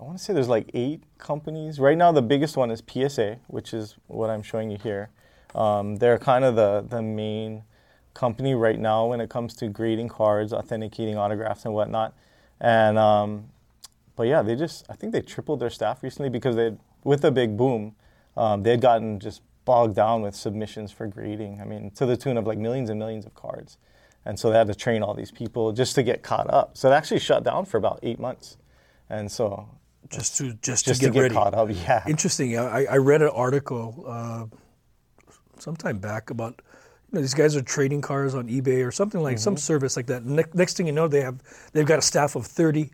I 0.00 0.04
want 0.04 0.16
to 0.16 0.24
say 0.24 0.32
there's 0.32 0.48
like 0.48 0.70
eight 0.72 1.02
companies 1.18 1.78
right 1.78 1.96
now. 1.96 2.10
The 2.10 2.22
biggest 2.22 2.56
one 2.56 2.70
is 2.70 2.82
PSA, 2.86 3.38
which 3.48 3.74
is 3.74 3.96
what 4.06 4.30
I'm 4.30 4.42
showing 4.42 4.70
you 4.70 4.78
here. 4.78 5.10
Um, 5.54 5.96
they're 5.96 6.18
kind 6.18 6.42
of 6.42 6.56
the 6.56 6.86
the 6.88 7.02
main 7.02 7.62
company 8.14 8.54
right 8.54 8.78
now 8.78 9.06
when 9.06 9.20
it 9.20 9.28
comes 9.28 9.54
to 9.56 9.68
grading 9.68 10.08
cards, 10.08 10.54
authenticating 10.54 11.18
autographs, 11.18 11.66
and 11.66 11.74
whatnot. 11.74 12.14
And 12.62 12.98
um, 12.98 13.50
but 14.16 14.22
yeah, 14.22 14.40
they 14.40 14.56
just 14.56 14.86
I 14.88 14.94
think 14.94 15.12
they 15.12 15.20
tripled 15.20 15.60
their 15.60 15.70
staff 15.70 16.02
recently 16.02 16.30
because 16.30 16.56
they 16.56 16.76
with 17.04 17.20
the 17.20 17.30
big 17.30 17.58
boom, 17.58 17.94
um, 18.38 18.62
they 18.62 18.70
had 18.70 18.80
gotten 18.80 19.20
just 19.20 19.42
bogged 19.66 19.94
down 19.94 20.22
with 20.22 20.34
submissions 20.34 20.90
for 20.92 21.06
grading. 21.06 21.60
I 21.60 21.64
mean, 21.66 21.90
to 21.96 22.06
the 22.06 22.16
tune 22.16 22.38
of 22.38 22.46
like 22.46 22.56
millions 22.56 22.88
and 22.88 22.98
millions 22.98 23.26
of 23.26 23.34
cards, 23.34 23.76
and 24.24 24.38
so 24.38 24.50
they 24.50 24.56
had 24.56 24.68
to 24.68 24.74
train 24.74 25.02
all 25.02 25.12
these 25.12 25.30
people 25.30 25.72
just 25.72 25.94
to 25.96 26.02
get 26.02 26.22
caught 26.22 26.48
up. 26.48 26.78
So 26.78 26.90
it 26.90 26.94
actually 26.94 27.20
shut 27.20 27.44
down 27.44 27.66
for 27.66 27.76
about 27.76 27.98
eight 28.02 28.18
months, 28.18 28.56
and 29.10 29.30
so 29.30 29.68
Just 30.08 30.38
to 30.38 30.54
just, 30.62 30.86
just 30.86 30.86
to 30.86 30.94
to 30.94 31.00
get, 31.00 31.12
get 31.12 31.20
ready. 31.20 31.34
caught 31.34 31.52
up, 31.54 31.68
yeah. 31.70 32.02
Interesting. 32.08 32.58
I, 32.58 32.86
I 32.86 32.96
read 32.96 33.20
an 33.20 33.28
article 33.34 34.04
uh, 34.08 34.46
sometime 35.58 35.98
back 35.98 36.30
about 36.30 36.60
you 37.12 37.16
know, 37.16 37.20
these 37.20 37.34
guys 37.34 37.54
are 37.56 37.62
trading 37.62 38.00
cars 38.00 38.34
on 38.34 38.48
eBay 38.48 38.86
or 38.86 38.90
something 38.92 39.20
like 39.22 39.36
Mm-hmm. 39.36 39.42
some 39.42 39.56
service 39.56 39.96
like 39.96 40.06
that. 40.06 40.24
Ne- 40.24 40.44
next 40.54 40.76
thing 40.76 40.86
you 40.86 40.92
know, 40.92 41.08
they 41.08 41.20
have 41.22 41.42
they've 41.72 41.86
got 41.86 41.98
a 41.98 42.02
staff 42.02 42.36
of 42.36 42.46
thirty. 42.46 42.90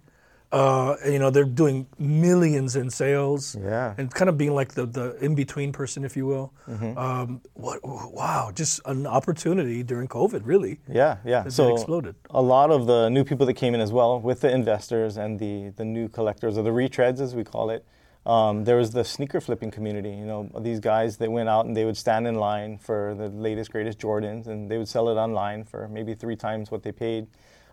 Uh, 0.53 0.97
you 1.07 1.19
know 1.19 1.31
they're 1.31 1.45
doing 1.45 1.87
millions 1.99 2.77
in 2.77 2.91
sales, 2.91 3.57
Yeah. 3.59 3.95
and 3.97 4.13
kind 4.13 4.29
of 4.29 4.37
being 4.37 4.55
like 4.55 4.75
the, 4.75 4.85
the 4.85 5.17
in 5.25 5.35
between 5.35 5.73
person, 5.73 6.05
if 6.05 6.15
you 6.15 6.27
will. 6.27 6.53
Mm-hmm. 6.69 6.99
Um, 6.99 7.41
what, 7.55 7.81
wow, 7.83 8.51
just 8.55 8.81
an 8.85 9.07
opportunity 9.07 9.83
during 9.83 10.09
COVID, 10.09 10.43
really. 10.45 10.79
Yeah, 10.87 11.17
yeah. 11.25 11.49
so 11.49 11.73
exploded. 11.75 12.17
a 12.31 12.43
lot 12.43 12.71
of 12.71 12.87
the 12.87 13.09
new 13.09 13.25
people 13.25 13.47
that 13.47 13.55
came 13.55 13.75
in 13.75 13.81
as 13.81 13.93
well, 13.93 14.21
with 14.21 14.41
the 14.43 14.51
investors 14.53 15.17
and 15.17 15.39
the 15.39 15.73
the 15.77 15.85
new 15.87 16.07
collectors 16.09 16.59
or 16.59 16.63
the 16.63 16.71
retreads 16.71 17.21
as 17.21 17.35
we 17.35 17.45
call 17.45 17.71
it. 17.71 17.85
Um, 18.27 18.65
there 18.65 18.77
was 18.77 18.91
the 18.91 19.05
sneaker 19.05 19.41
flipping 19.41 19.71
community. 19.73 20.11
You 20.11 20.27
know, 20.27 20.51
these 20.61 20.79
guys 20.81 21.17
that 21.17 21.33
went 21.33 21.49
out 21.49 21.65
and 21.67 21.75
they 21.77 21.85
would 21.85 21.97
stand 21.97 22.27
in 22.27 22.37
line 22.37 22.79
for 22.79 23.15
the 23.17 23.29
latest, 23.31 23.73
greatest 23.73 23.99
Jordans, 23.99 24.47
and 24.47 24.71
they 24.71 24.79
would 24.79 24.87
sell 24.87 25.09
it 25.09 25.15
online 25.15 25.65
for 25.65 25.89
maybe 25.89 26.15
three 26.15 26.37
times 26.37 26.71
what 26.71 26.83
they 26.85 26.93
paid. 26.93 27.27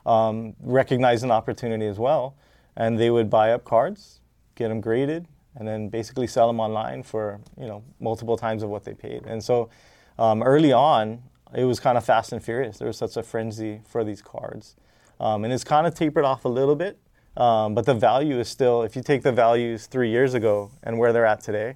Um, 0.05 0.55
recognize 0.61 1.21
an 1.23 1.29
opportunity 1.29 1.85
as 1.85 1.99
well, 1.99 2.35
and 2.75 2.99
they 2.99 3.09
would 3.09 3.29
buy 3.29 3.51
up 3.51 3.63
cards, 3.65 4.19
get 4.55 4.69
them 4.69 4.81
graded, 4.81 5.27
and 5.55 5.67
then 5.67 5.89
basically 5.89 6.27
sell 6.27 6.47
them 6.47 6.59
online 6.59 7.03
for 7.03 7.39
you 7.57 7.67
know 7.67 7.83
multiple 7.99 8.37
times 8.37 8.63
of 8.63 8.69
what 8.69 8.83
they 8.83 8.93
paid. 8.93 9.25
And 9.25 9.43
so 9.43 9.69
um, 10.17 10.43
early 10.43 10.71
on, 10.71 11.21
it 11.55 11.63
was 11.65 11.79
kind 11.79 11.97
of 11.97 12.05
fast 12.05 12.31
and 12.31 12.43
furious. 12.43 12.77
There 12.77 12.87
was 12.87 12.97
such 12.97 13.17
a 13.17 13.23
frenzy 13.23 13.81
for 13.87 14.03
these 14.03 14.21
cards, 14.21 14.75
um, 15.19 15.43
and 15.43 15.51
it's 15.53 15.63
kind 15.63 15.87
of 15.87 15.93
tapered 15.95 16.25
off 16.25 16.45
a 16.45 16.49
little 16.49 16.75
bit. 16.75 16.97
Um, 17.37 17.73
but 17.73 17.85
the 17.85 17.93
value 17.93 18.37
is 18.39 18.49
still, 18.49 18.83
if 18.83 18.95
you 18.97 19.01
take 19.01 19.21
the 19.21 19.31
values 19.31 19.85
three 19.85 20.09
years 20.09 20.33
ago 20.33 20.71
and 20.83 20.97
where 20.99 21.13
they're 21.13 21.25
at 21.27 21.39
today, 21.39 21.75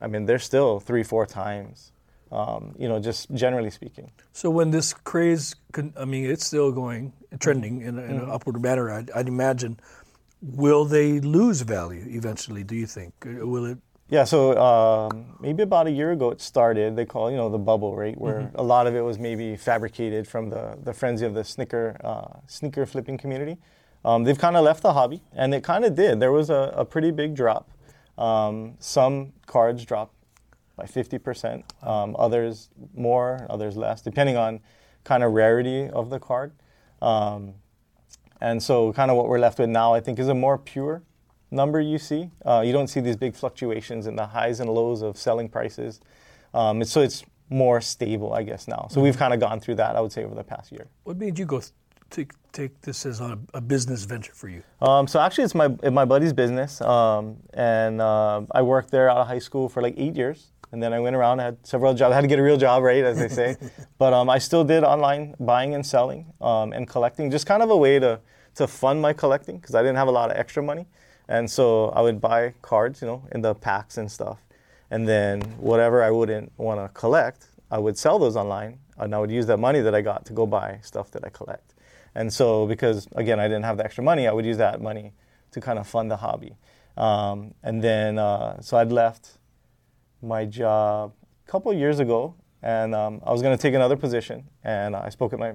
I 0.00 0.08
mean, 0.08 0.26
they're 0.26 0.40
still 0.40 0.80
three, 0.80 1.04
four 1.04 1.26
times. 1.26 1.92
Um, 2.32 2.74
you 2.76 2.88
know, 2.88 2.98
just 2.98 3.32
generally 3.32 3.70
speaking. 3.70 4.10
So 4.32 4.50
when 4.50 4.72
this 4.72 4.92
craze, 4.92 5.54
con- 5.72 5.92
I 5.96 6.06
mean, 6.06 6.28
it's 6.28 6.44
still 6.44 6.72
going, 6.72 7.12
trending 7.38 7.82
in, 7.82 7.98
in 8.00 8.04
Mm-hmm. 8.16 8.24
an 8.24 8.30
upward 8.30 8.60
manner. 8.60 8.90
I'd, 8.90 9.10
I'd 9.12 9.28
imagine. 9.28 9.78
Will 10.42 10.84
they 10.84 11.20
lose 11.20 11.62
value 11.62 12.04
eventually? 12.08 12.62
Do 12.64 12.76
you 12.76 12.86
think? 12.86 13.14
Will 13.24 13.64
it? 13.66 13.78
Yeah, 14.08 14.22
so 14.24 14.56
um, 14.56 15.34
maybe 15.40 15.62
about 15.64 15.88
a 15.88 15.90
year 15.90 16.12
ago 16.12 16.30
it 16.30 16.40
started. 16.40 16.94
They 16.94 17.04
call 17.06 17.30
you 17.30 17.36
know 17.36 17.48
the 17.48 17.58
bubble, 17.58 17.96
right? 17.96 18.16
Where 18.20 18.40
Mm-hmm. 18.42 18.56
a 18.56 18.62
lot 18.62 18.86
of 18.86 18.94
it 18.94 19.00
was 19.00 19.18
maybe 19.18 19.56
fabricated 19.56 20.28
from 20.28 20.50
the 20.50 20.76
the 20.82 20.92
frenzy 20.92 21.26
of 21.26 21.34
the 21.34 21.42
sneaker 21.42 21.96
uh, 22.04 22.38
sneaker 22.46 22.86
flipping 22.86 23.18
community. 23.18 23.56
Um, 24.04 24.22
they've 24.22 24.38
kind 24.38 24.56
of 24.56 24.62
left 24.64 24.82
the 24.82 24.92
hobby, 24.92 25.22
and 25.32 25.52
it 25.52 25.64
kind 25.64 25.84
of 25.84 25.96
did. 25.96 26.20
There 26.20 26.30
was 26.30 26.48
a, 26.50 26.72
a 26.76 26.84
pretty 26.84 27.10
big 27.10 27.34
drop. 27.34 27.68
Um, 28.16 28.76
some 28.78 29.32
cards 29.46 29.84
dropped 29.84 30.14
by 30.76 30.84
50%, 30.84 31.64
um, 31.82 32.14
others 32.18 32.68
more, 32.94 33.46
others 33.50 33.76
less, 33.76 34.02
depending 34.02 34.36
on 34.36 34.60
kind 35.02 35.24
of 35.24 35.32
rarity 35.32 35.88
of 35.88 36.10
the 36.10 36.20
card. 36.20 36.52
Um, 37.02 37.54
and 38.40 38.62
so, 38.62 38.92
kind 38.92 39.10
of 39.10 39.16
what 39.16 39.28
we're 39.28 39.38
left 39.38 39.58
with 39.58 39.68
now, 39.68 39.94
I 39.94 40.00
think, 40.00 40.18
is 40.18 40.28
a 40.28 40.34
more 40.34 40.58
pure 40.58 41.02
number 41.50 41.80
you 41.80 41.98
see. 41.98 42.30
Uh, 42.44 42.62
you 42.64 42.72
don't 42.72 42.88
see 42.88 43.00
these 43.00 43.16
big 43.16 43.34
fluctuations 43.34 44.06
in 44.06 44.16
the 44.16 44.26
highs 44.26 44.60
and 44.60 44.68
lows 44.68 45.02
of 45.02 45.16
selling 45.16 45.48
prices. 45.48 46.00
Um, 46.52 46.82
it's, 46.82 46.90
so, 46.90 47.00
it's 47.00 47.24
more 47.50 47.80
stable, 47.80 48.32
I 48.32 48.42
guess, 48.42 48.68
now. 48.68 48.88
So, 48.90 49.00
we've 49.00 49.16
kind 49.16 49.32
of 49.32 49.40
gone 49.40 49.60
through 49.60 49.76
that, 49.76 49.96
I 49.96 50.00
would 50.00 50.12
say, 50.12 50.24
over 50.24 50.34
the 50.34 50.44
past 50.44 50.72
year. 50.72 50.88
What 51.04 51.16
made 51.16 51.38
you 51.38 51.46
go 51.46 51.60
th- 51.60 51.72
take 52.10 52.32
take 52.52 52.80
this 52.80 53.04
as 53.04 53.20
a, 53.20 53.38
a 53.54 53.60
business 53.60 54.04
venture 54.04 54.32
for 54.32 54.48
you? 54.48 54.62
Um, 54.80 55.06
so 55.06 55.20
actually, 55.20 55.44
it's 55.44 55.54
my 55.54 55.68
my 55.90 56.04
buddy's 56.04 56.32
business, 56.32 56.80
um, 56.80 57.36
and 57.54 58.00
uh, 58.00 58.42
I 58.52 58.62
worked 58.62 58.90
there 58.90 59.10
out 59.10 59.18
of 59.18 59.26
high 59.26 59.38
school 59.38 59.68
for 59.68 59.82
like 59.82 59.94
eight 59.96 60.16
years, 60.16 60.52
and 60.72 60.82
then 60.82 60.92
I 60.92 61.00
went 61.00 61.16
around. 61.16 61.40
I 61.40 61.44
had 61.44 61.66
several 61.66 61.94
jobs. 61.94 62.12
I 62.12 62.14
had 62.14 62.22
to 62.22 62.28
get 62.28 62.38
a 62.38 62.42
real 62.42 62.56
job, 62.56 62.82
right, 62.82 63.04
as 63.04 63.18
they 63.18 63.28
say. 63.28 63.56
but 63.98 64.12
um, 64.12 64.28
I 64.28 64.38
still 64.38 64.64
did 64.64 64.84
online 64.84 65.34
buying 65.40 65.74
and 65.74 65.84
selling 65.84 66.32
um, 66.40 66.72
and 66.72 66.88
collecting, 66.88 67.30
just 67.30 67.46
kind 67.46 67.62
of 67.62 67.70
a 67.70 67.76
way 67.76 67.98
to 67.98 68.20
to 68.56 68.66
fund 68.66 69.02
my 69.02 69.12
collecting 69.12 69.58
because 69.58 69.74
I 69.74 69.82
didn't 69.82 69.96
have 69.96 70.08
a 70.08 70.12
lot 70.12 70.30
of 70.30 70.36
extra 70.38 70.62
money, 70.62 70.86
and 71.28 71.50
so 71.50 71.90
I 71.90 72.00
would 72.00 72.20
buy 72.20 72.54
cards, 72.62 73.02
you 73.02 73.06
know, 73.06 73.22
in 73.32 73.42
the 73.42 73.54
packs 73.54 73.98
and 73.98 74.10
stuff, 74.10 74.38
and 74.90 75.06
then 75.06 75.42
whatever 75.58 76.02
I 76.02 76.10
wouldn't 76.10 76.52
want 76.56 76.80
to 76.80 76.88
collect, 76.98 77.48
I 77.70 77.78
would 77.78 77.98
sell 77.98 78.18
those 78.18 78.34
online, 78.36 78.78
and 78.96 79.14
I 79.14 79.18
would 79.18 79.30
use 79.30 79.46
that 79.46 79.58
money 79.58 79.80
that 79.80 79.94
I 79.94 80.00
got 80.00 80.24
to 80.26 80.32
go 80.32 80.46
buy 80.46 80.78
stuff 80.82 81.10
that 81.10 81.24
I 81.24 81.28
collect. 81.28 81.74
And 82.14 82.32
so, 82.32 82.66
because 82.66 83.06
again, 83.14 83.38
I 83.38 83.46
didn't 83.46 83.64
have 83.64 83.76
the 83.76 83.84
extra 83.84 84.02
money, 84.02 84.26
I 84.26 84.32
would 84.32 84.46
use 84.46 84.56
that 84.56 84.80
money 84.80 85.12
to 85.50 85.60
kind 85.60 85.78
of 85.78 85.86
fund 85.86 86.10
the 86.10 86.16
hobby. 86.16 86.56
Um, 86.96 87.54
and 87.62 87.82
then, 87.82 88.18
uh, 88.18 88.60
so 88.62 88.78
I'd 88.78 88.90
left 88.90 89.36
my 90.22 90.44
job 90.44 91.12
a 91.46 91.50
couple 91.50 91.70
of 91.70 91.78
years 91.78 92.00
ago, 92.00 92.34
and 92.62 92.94
um, 92.94 93.20
I 93.24 93.32
was 93.32 93.42
going 93.42 93.56
to 93.56 93.60
take 93.60 93.74
another 93.74 93.96
position. 93.96 94.44
And 94.64 94.96
I 94.96 95.08
spoke 95.10 95.32
with 95.32 95.40
my 95.40 95.54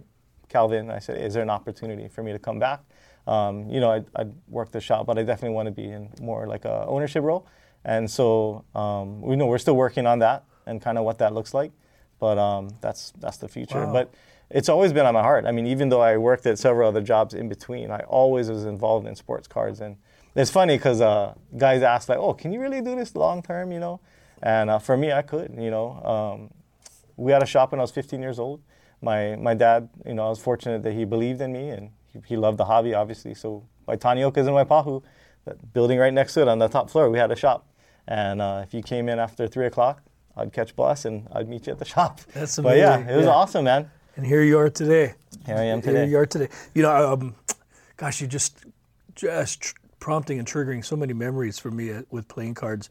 Calvin. 0.49 0.79
And 0.79 0.91
I 0.91 0.99
said, 0.99 1.17
"Is 1.19 1.33
there 1.33 1.43
an 1.43 1.49
opportunity 1.49 2.07
for 2.07 2.23
me 2.23 2.31
to 2.31 2.39
come 2.39 2.59
back?" 2.59 2.81
Um, 3.27 3.69
you 3.69 3.79
know, 3.79 3.91
I'd, 3.91 4.05
I'd 4.15 4.33
work 4.47 4.71
the 4.71 4.81
shop, 4.81 5.05
but 5.05 5.17
I 5.17 5.23
definitely 5.23 5.55
want 5.55 5.67
to 5.67 5.71
be 5.71 5.85
in 5.85 6.09
more 6.19 6.47
like 6.47 6.65
a 6.65 6.85
ownership 6.87 7.23
role. 7.23 7.47
And 7.85 8.09
so, 8.09 8.65
um, 8.75 9.21
we 9.21 9.35
know 9.35 9.45
we're 9.45 9.57
still 9.57 9.75
working 9.75 10.05
on 10.05 10.19
that 10.19 10.43
and 10.65 10.81
kind 10.81 10.97
of 10.97 11.03
what 11.03 11.17
that 11.19 11.33
looks 11.33 11.53
like. 11.53 11.71
But 12.19 12.37
um, 12.37 12.69
that's 12.81 13.13
that's 13.19 13.37
the 13.37 13.47
future. 13.47 13.85
Wow. 13.85 13.93
But 13.93 14.13
it's 14.49 14.69
always 14.69 14.93
been 14.93 15.05
on 15.05 15.13
my 15.13 15.23
heart. 15.23 15.45
I 15.45 15.51
mean, 15.51 15.65
even 15.65 15.89
though 15.89 16.01
I 16.01 16.17
worked 16.17 16.45
at 16.45 16.59
several 16.59 16.87
other 16.87 17.01
jobs 17.01 17.33
in 17.33 17.49
between, 17.49 17.89
I 17.89 18.01
always 18.01 18.49
was 18.49 18.65
involved 18.65 19.07
in 19.07 19.15
sports 19.15 19.47
cards. 19.47 19.81
And 19.81 19.95
it's 20.35 20.51
funny 20.51 20.77
because 20.77 21.01
uh, 21.01 21.33
guys 21.57 21.81
ask 21.81 22.09
like, 22.09 22.19
"Oh, 22.19 22.33
can 22.33 22.51
you 22.53 22.59
really 22.59 22.81
do 22.81 22.95
this 22.95 23.15
long 23.15 23.41
term?" 23.41 23.71
You 23.71 23.79
know, 23.79 23.99
and 24.41 24.69
uh, 24.69 24.79
for 24.79 24.97
me, 24.97 25.11
I 25.11 25.21
could. 25.21 25.53
You 25.57 25.71
know, 25.71 25.91
um, 26.03 26.49
we 27.17 27.31
had 27.31 27.43
a 27.43 27.45
shop 27.45 27.71
when 27.71 27.79
I 27.79 27.83
was 27.83 27.91
15 27.91 28.21
years 28.21 28.39
old. 28.39 28.61
My 29.01 29.35
my 29.35 29.53
dad, 29.53 29.89
you 30.05 30.13
know, 30.13 30.25
I 30.25 30.29
was 30.29 30.39
fortunate 30.39 30.83
that 30.83 30.93
he 30.93 31.05
believed 31.05 31.41
in 31.41 31.51
me 31.51 31.69
and 31.69 31.89
he, 32.11 32.19
he 32.27 32.37
loved 32.37 32.57
the 32.57 32.65
hobby, 32.65 32.93
obviously. 32.93 33.33
So 33.33 33.63
by 33.85 33.95
Tanioka's 33.95 34.47
and 34.47 34.55
Waipahu, 34.55 35.03
that 35.45 35.73
building 35.73 35.97
right 35.97 36.13
next 36.13 36.33
to 36.35 36.41
it 36.41 36.47
on 36.47 36.59
the 36.59 36.67
top 36.67 36.89
floor, 36.89 37.09
we 37.09 37.17
had 37.17 37.31
a 37.31 37.35
shop. 37.35 37.67
And 38.07 38.41
uh, 38.41 38.61
if 38.63 38.73
you 38.73 38.81
came 38.83 39.09
in 39.09 39.19
after 39.19 39.47
three 39.47 39.65
o'clock, 39.65 40.01
I'd 40.37 40.53
catch 40.53 40.75
bus 40.75 41.05
and 41.05 41.27
I'd 41.31 41.47
meet 41.49 41.67
you 41.67 41.73
at 41.73 41.79
the 41.79 41.85
shop. 41.85 42.19
That's 42.33 42.57
amazing. 42.57 42.63
But 42.63 42.77
yeah, 42.77 43.13
it 43.13 43.15
was 43.17 43.25
Yeah. 43.25 43.31
awesome, 43.31 43.65
man. 43.65 43.89
And 44.17 44.25
here 44.25 44.43
you 44.43 44.57
are 44.59 44.69
today. 44.69 45.13
Here 45.45 45.55
I 45.55 45.63
am 45.63 45.81
today. 45.81 45.99
Here 46.01 46.07
you 46.09 46.17
are 46.19 46.25
today. 46.25 46.49
You 46.75 46.83
know, 46.83 47.13
um, 47.13 47.35
gosh, 47.97 48.21
you 48.21 48.27
just 48.27 48.65
just 49.15 49.61
tr- 49.61 49.75
prompting 49.99 50.37
and 50.39 50.47
triggering 50.47 50.83
so 50.83 50.95
many 50.95 51.13
memories 51.13 51.57
for 51.59 51.71
me 51.71 51.91
uh, 51.91 52.01
with 52.11 52.27
playing 52.27 52.53
cards. 52.55 52.89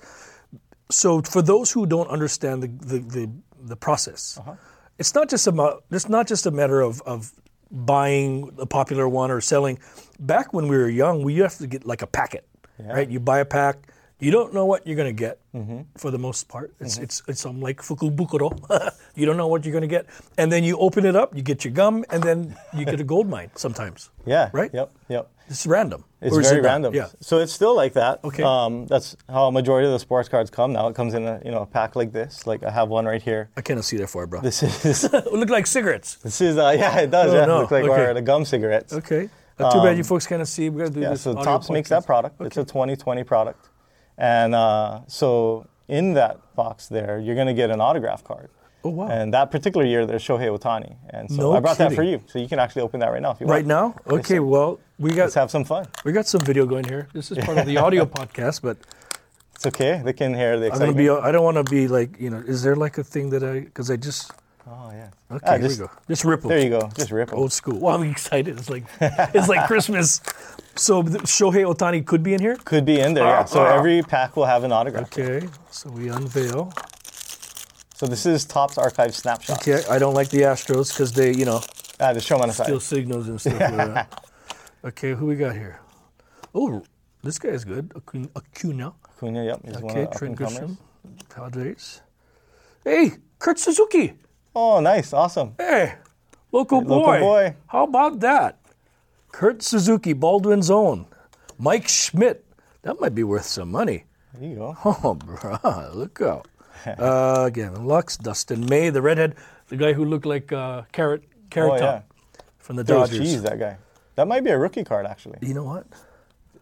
So, 0.90 1.22
for 1.22 1.42
those 1.42 1.70
who 1.72 1.86
don't 1.86 2.08
understand 2.08 2.62
the 2.62 2.68
the, 2.68 2.98
the, 2.98 3.30
the 3.68 3.76
process, 3.76 4.38
Uh-huh. 4.38 4.54
it's 4.98 5.14
not 5.14 5.30
just 5.30 5.46
about 5.46 5.84
it's 5.90 6.08
not 6.08 6.26
just 6.30 6.46
a 6.46 6.50
matter 6.50 6.80
of 6.80 7.00
of 7.06 7.32
buying 7.70 8.52
a 8.58 8.66
popular 8.66 9.08
one 9.08 9.30
or 9.30 9.40
selling. 9.40 9.78
Back 10.18 10.52
when 10.52 10.68
we 10.68 10.76
were 10.76 10.88
young, 10.88 11.22
we 11.22 11.32
used 11.34 11.58
to 11.60 11.66
get 11.66 11.86
like 11.86 12.02
a 12.02 12.06
packet, 12.06 12.44
right? 12.78 13.08
You 13.08 13.20
buy 13.20 13.38
a 13.40 13.44
pack. 13.44 13.76
You 14.20 14.30
don't 14.30 14.52
know 14.52 14.66
what 14.66 14.86
you're 14.86 14.96
going 14.96 15.08
to 15.16 15.18
get 15.26 15.38
Mm-hmm. 15.52 15.80
for 15.98 16.12
the 16.12 16.18
most 16.18 16.46
part. 16.46 16.72
It's 16.78 16.96
it's 16.98 17.22
it's 17.26 17.44
um, 17.44 17.60
like 17.60 17.82
fukubukuro. 17.82 18.50
you 19.16 19.26
don't 19.26 19.36
know 19.36 19.48
what 19.48 19.64
you're 19.64 19.72
going 19.72 19.82
to 19.82 19.88
get, 19.88 20.06
and 20.38 20.46
then 20.52 20.62
you 20.62 20.78
open 20.78 21.04
it 21.04 21.16
up, 21.16 21.34
you 21.36 21.42
get 21.42 21.64
your 21.64 21.72
gum, 21.74 22.04
and 22.10 22.22
then 22.22 22.54
you 22.72 22.84
get 22.84 23.00
a 23.00 23.04
gold 23.04 23.28
mine 23.28 23.50
sometimes. 23.56 24.10
Yeah. 24.26 24.50
Right? 24.52 24.70
Yep. 24.72 24.92
Yep. 25.08 25.28
It's 25.48 25.66
random. 25.66 26.04
It's 26.20 26.36
very 26.36 26.60
it 26.60 26.62
random. 26.62 26.94
Yeah. 26.94 27.08
So 27.20 27.38
it's 27.40 27.52
still 27.52 27.74
like 27.74 27.94
that. 27.94 28.20
Okay. 28.22 28.44
Um, 28.44 28.86
that's 28.86 29.16
how 29.28 29.46
a 29.48 29.52
majority 29.52 29.86
of 29.86 29.92
the 29.92 29.98
sports 29.98 30.28
cards 30.28 30.50
come 30.50 30.72
now. 30.72 30.86
It 30.88 30.94
comes 30.94 31.14
in 31.14 31.24
a 31.26 31.40
you 31.44 31.50
know 31.50 31.62
a 31.62 31.66
pack 31.66 31.96
like 31.96 32.12
this. 32.12 32.46
Like 32.46 32.62
I 32.62 32.70
have 32.70 32.88
one 32.90 33.06
right 33.06 33.22
here. 33.22 33.48
I 33.56 33.62
cannot 33.62 33.84
see 33.84 33.96
that 33.96 34.06
far, 34.08 34.26
bro. 34.28 34.40
This 34.40 34.62
is 34.62 35.04
it 35.12 35.32
look 35.32 35.48
like 35.50 35.66
cigarettes. 35.66 36.14
this 36.22 36.40
is 36.40 36.56
uh, 36.58 36.76
yeah 36.78 37.00
it 37.00 37.10
does 37.10 37.32
Oh, 37.32 37.36
yeah 37.38 37.46
no. 37.46 37.60
look 37.62 37.70
like 37.72 37.84
Okay. 37.84 38.04
our, 38.06 38.14
the 38.14 38.22
gum 38.22 38.44
cigarettes. 38.44 38.92
Okay. 38.92 39.28
Uh, 39.58 39.72
too 39.72 39.82
bad 39.82 39.96
you 39.96 40.04
folks 40.04 40.26
cannot 40.26 40.46
see. 40.48 40.70
We 40.70 40.78
got 40.78 40.86
to 40.88 40.92
do 40.92 41.00
Um, 41.00 41.02
Yeah, 41.02 41.10
this. 41.10 41.22
so 41.22 41.34
Topps 41.34 41.68
makes 41.70 41.88
that 41.88 42.06
product. 42.06 42.40
It's 42.40 42.56
a 42.56 42.64
2020 42.64 43.24
product. 43.24 43.68
And 44.20 44.54
uh, 44.54 45.00
so 45.08 45.66
in 45.88 46.14
that 46.14 46.38
box 46.54 46.86
there, 46.88 47.18
you're 47.18 47.34
going 47.34 47.46
to 47.48 47.54
get 47.54 47.70
an 47.70 47.80
autograph 47.80 48.22
card. 48.22 48.50
Oh, 48.84 48.90
wow. 48.90 49.08
And 49.08 49.32
that 49.34 49.50
particular 49.50 49.84
year, 49.86 50.06
there's 50.06 50.22
Shohei 50.22 50.48
Ohtani. 50.56 50.96
And 51.10 51.30
so 51.30 51.36
No 51.42 51.52
I 51.52 51.60
brought 51.60 51.78
that 51.78 51.92
for 51.92 52.02
you. 52.02 52.22
So 52.26 52.38
you 52.38 52.48
can 52.48 52.58
actually 52.58 52.82
open 52.82 53.00
that 53.00 53.10
right 53.10 53.20
now 53.20 53.32
if 53.32 53.40
you 53.40 53.46
Right 53.46 53.66
want. 53.66 53.96
now? 54.06 54.14
Okay. 54.18 54.40
Well, 54.40 54.78
we 54.98 55.10
got 55.10 55.24
Let's 55.24 55.34
have 55.34 55.50
some 55.50 55.64
fun. 55.64 55.86
we 56.04 56.12
got 56.12 56.26
some 56.26 56.40
video 56.42 56.64
going 56.66 56.84
here. 56.84 57.08
This 57.12 57.30
is 57.30 57.38
part 57.44 57.58
of 57.58 57.66
the 57.66 57.76
audio 57.86 58.04
podcast, 58.06 58.62
but 58.62 58.76
It's 59.54 59.66
okay. 59.66 60.00
They 60.04 60.12
can 60.14 60.32
hear 60.34 60.58
the 60.58 60.72
I'm 60.72 60.78
gonna 60.78 60.94
be. 60.94 61.10
I 61.10 61.30
don't 61.32 61.44
want 61.44 61.58
to 61.58 61.64
be 61.64 61.88
like 61.88 62.18
you 62.20 62.30
know. 62.30 62.42
Is 62.46 62.62
there 62.62 62.76
like 62.76 62.96
a 62.98 63.04
thing 63.04 63.30
that 63.30 63.42
I? 63.42 63.60
Because 63.60 63.90
I 63.90 63.96
just. 63.96 64.30
Oh, 64.72 64.90
yeah. 64.92 65.10
Okay, 65.32 65.46
Ah, 65.46 65.52
here 65.58 65.68
just, 65.68 65.80
we 65.80 65.86
go. 65.86 65.92
Just 66.08 66.24
ripple. 66.24 66.48
There 66.50 66.60
you 66.60 66.70
go. 66.70 66.88
Just 66.96 67.10
rip 67.10 67.32
'em. 67.32 67.38
Old 67.38 67.52
school. 67.52 67.78
Well, 67.80 67.96
I'm 67.96 68.08
excited. 68.08 68.56
It's 68.58 68.70
like 68.70 68.84
it's 69.00 69.48
like 69.48 69.66
Christmas. 69.66 70.20
So 70.76 71.02
the- 71.02 71.18
Shohei 71.20 71.64
Ohtani 71.72 72.06
could 72.06 72.22
be 72.22 72.34
in 72.34 72.40
here. 72.40 72.56
Could 72.64 72.84
be 72.84 73.00
in 73.00 73.14
there, 73.14 73.24
yeah. 73.24 73.44
So 73.44 73.64
every 73.64 74.02
pack 74.02 74.36
will 74.36 74.46
have 74.46 74.62
an 74.64 74.70
autograph. 74.72 75.04
Okay. 75.18 75.48
So 75.70 75.90
we 75.90 76.08
unveil. 76.08 76.72
So 77.94 78.06
this 78.06 78.24
is 78.26 78.44
Topps 78.44 78.78
Archive 78.78 79.14
Snapshot. 79.14 79.58
Okay. 79.58 79.82
I 79.90 79.98
don't 79.98 80.14
like 80.14 80.30
the 80.30 80.42
Astros 80.42 80.92
because 80.92 81.12
they, 81.12 81.32
you 81.34 81.44
know, 81.44 81.60
Ah, 81.98 82.14
just 82.14 82.26
show 82.26 82.36
them 82.36 82.42
on 82.42 82.48
the 82.48 82.54
side. 82.54 82.64
steal 82.66 82.80
signals 82.80 83.28
and 83.28 83.40
stuff 83.40 83.60
like 83.60 83.76
that. 83.76 84.24
Okay. 84.84 85.12
Who 85.12 85.26
we 85.26 85.36
got 85.36 85.54
here? 85.54 85.80
Oh, 86.54 86.82
this 87.22 87.38
guy 87.38 87.50
is 87.50 87.64
good. 87.66 87.92
Acuna. 87.94 88.28
Acuna. 88.34 88.94
Acuna, 89.16 89.44
yep. 89.44 89.60
He's 89.62 89.76
Okay. 89.76 90.04
of 90.04 90.10
the 90.12 90.18
Trent. 90.18 90.36
Grisham. 90.38 90.78
Padres. 91.28 92.00
Hey, 92.82 93.12
Kurt 93.38 93.58
Suzuki. 93.58 94.14
Oh, 94.54 94.80
nice. 94.80 95.12
Awesome. 95.12 95.54
Hey, 95.58 95.94
local 96.52 96.80
boy. 96.82 96.94
local 96.96 97.18
boy. 97.20 97.54
How 97.68 97.84
about 97.84 98.20
that? 98.20 98.58
Kurt 99.32 99.62
Suzuki, 99.62 100.12
Baldwin's 100.12 100.70
own. 100.70 101.06
Mike 101.58 101.88
Schmidt. 101.88 102.44
That 102.82 103.00
might 103.00 103.14
be 103.14 103.22
worth 103.22 103.44
some 103.44 103.70
money. 103.70 104.04
There 104.34 104.48
you 104.48 104.56
go. 104.56 104.76
Oh, 104.84 105.14
bruh, 105.20 105.94
look 105.94 106.20
out. 106.20 106.48
Uh, 106.86 107.44
again, 107.46 107.84
Lux, 107.86 108.16
Dustin 108.16 108.64
May, 108.66 108.88
the 108.90 109.02
redhead, 109.02 109.34
the 109.68 109.76
guy 109.76 109.92
who 109.92 110.04
looked 110.04 110.24
like 110.26 110.50
uh, 110.52 110.82
Carrot, 110.92 111.22
Carrot 111.50 111.72
Oh, 111.74 111.78
Top 111.78 112.04
yeah. 112.08 112.40
from 112.58 112.76
the 112.76 112.84
Dodgers. 112.84 113.18
cheese, 113.18 113.42
that 113.42 113.58
guy. 113.58 113.76
That 114.16 114.26
might 114.26 114.42
be 114.44 114.50
a 114.50 114.58
rookie 114.58 114.82
card, 114.84 115.06
actually. 115.06 115.38
You 115.42 115.54
know 115.54 115.64
what? 115.64 115.86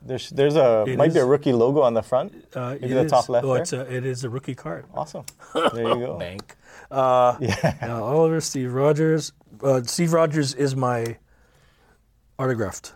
There's 0.03 0.31
there's 0.31 0.55
a 0.57 0.85
It 0.87 0.97
might 0.97 1.13
be 1.13 1.19
a 1.21 1.25
rookie 1.27 1.53
logo 1.53 1.81
on 1.83 1.93
the 1.95 2.03
front. 2.03 2.33
Uh, 2.55 2.77
Maybe 2.81 2.95
the 2.95 3.05
is- 3.05 3.11
top 3.11 3.29
left 3.29 3.45
Oh, 3.45 3.55
there. 3.55 3.63
it's 3.63 3.73
a, 3.73 3.81
it 3.97 4.05
is 4.07 4.25
a 4.25 4.31
rookie 4.31 4.55
card. 4.55 4.85
Awesome. 4.95 5.25
There 5.55 5.89
you 5.89 6.07
go. 6.07 6.19
Bank. 6.19 6.55
Uh, 6.91 7.37
Yeah. 7.41 7.99
Oliver, 8.01 8.41
Steve 8.41 8.73
Rogers. 8.73 9.33
Uh, 9.63 9.83
Steve 9.85 10.13
Rogers 10.13 10.55
is 10.55 10.75
my 10.77 11.17
autographed. 12.39 12.93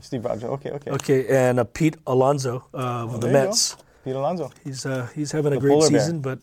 Steve 0.00 0.24
Rogers. 0.24 0.44
Okay, 0.44 0.70
okay. 0.70 0.90
Okay, 0.92 1.26
and 1.28 1.60
uh, 1.60 1.64
Pete 1.64 1.96
Alonso 2.06 2.64
uh, 2.72 3.04
of 3.04 3.20
the 3.20 3.26
you 3.28 3.32
go. 3.34 3.44
Mets. 3.46 3.76
Pete 4.04 4.14
Alonso. 4.16 4.50
He's 4.64 4.86
uh, 4.86 5.08
he's 5.14 5.30
having 5.30 5.52
a 5.52 5.56
The 5.56 5.60
great 5.60 5.72
polar 5.72 5.90
bear. 5.90 6.00
season, 6.00 6.20
but 6.20 6.38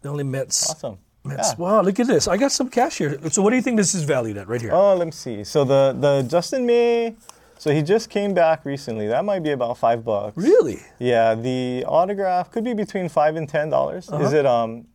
the 0.00 0.08
only 0.08 0.24
Mets. 0.24 0.70
Awesome. 0.70 0.98
Mets. 1.24 1.50
Yeah. 1.50 1.54
Wow, 1.58 1.82
look 1.82 1.98
at 2.00 2.06
this! 2.06 2.26
I 2.28 2.36
got 2.38 2.52
some 2.52 2.70
cash 2.70 2.96
here. 2.98 3.18
So, 3.30 3.42
what 3.42 3.50
do 3.50 3.56
you 3.56 3.62
think 3.62 3.76
this 3.76 3.94
is 3.94 4.04
valued 4.04 4.36
at 4.38 4.48
right 4.48 4.60
here? 4.62 4.72
Oh, 4.72 4.94
let 4.96 5.04
me 5.06 5.10
see. 5.12 5.44
So 5.44 5.64
the 5.64 5.94
the 5.98 6.22
Dustin 6.22 6.64
May. 6.66 7.14
So 7.58 7.70
he 7.72 7.82
just 7.82 8.10
came 8.10 8.32
back 8.34 8.64
recently. 8.66 9.08
That 9.08 9.24
might 9.24 9.42
be 9.42 9.50
about 9.52 9.78
five 9.78 10.04
bucks. 10.04 10.36
really? 10.36 10.80
Yeah. 10.98 11.34
The 11.34 11.84
autograph 11.88 12.50
could 12.50 12.64
be 12.64 12.74
between 12.74 13.08
five 13.08 13.36
and 13.36 13.48
ten 13.48 13.70
dollars. 13.70 14.08
Uh-huh. 14.10 14.24
Is 14.24 14.32
it 14.34 14.44
um, 14.46 14.86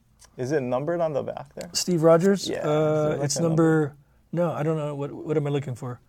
is 0.42 0.52
it 0.52 0.62
numbered 0.62 1.02
on 1.06 1.12
the 1.14 1.24
back 1.24 1.48
there? 1.56 1.70
Steve 1.74 2.02
Rogers? 2.04 2.42
Yeah, 2.50 2.68
Uh, 2.68 3.10
like 3.18 3.26
it's 3.26 3.38
a 3.38 3.42
number. 3.48 3.96
No, 4.32 4.46
I 4.60 4.62
don't 4.64 4.78
know. 4.82 4.96
What 5.02 5.10
What 5.28 5.36
am 5.38 5.46
I 5.48 5.52
looking 5.58 5.76
for? 5.76 6.00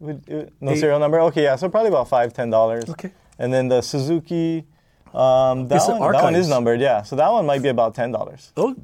Would- 0.00 0.24
uh, 0.30 0.44
No 0.60 0.72
Eight. 0.72 0.80
serial 0.80 0.98
number. 1.04 1.18
Okay, 1.28 1.42
yeah. 1.48 1.56
So 1.56 1.68
probably 1.68 1.88
about 1.96 2.08
five 2.08 2.28
ten 2.38 2.48
dollars. 2.50 2.84
Okay. 2.94 3.10
And 3.38 3.48
then 3.54 3.68
the 3.68 3.80
Suzuki, 3.82 4.64
Um, 5.14 5.68
that, 5.68 5.80
one, 5.88 6.12
that 6.12 6.22
one 6.28 6.34
is 6.42 6.48
numbered, 6.48 6.80
yeah. 6.88 7.00
So 7.08 7.16
that 7.16 7.30
one 7.36 7.44
might 7.50 7.62
be 7.62 7.70
about 7.76 7.94
ten 7.94 8.10
dollars. 8.12 8.52
Oh, 8.56 8.74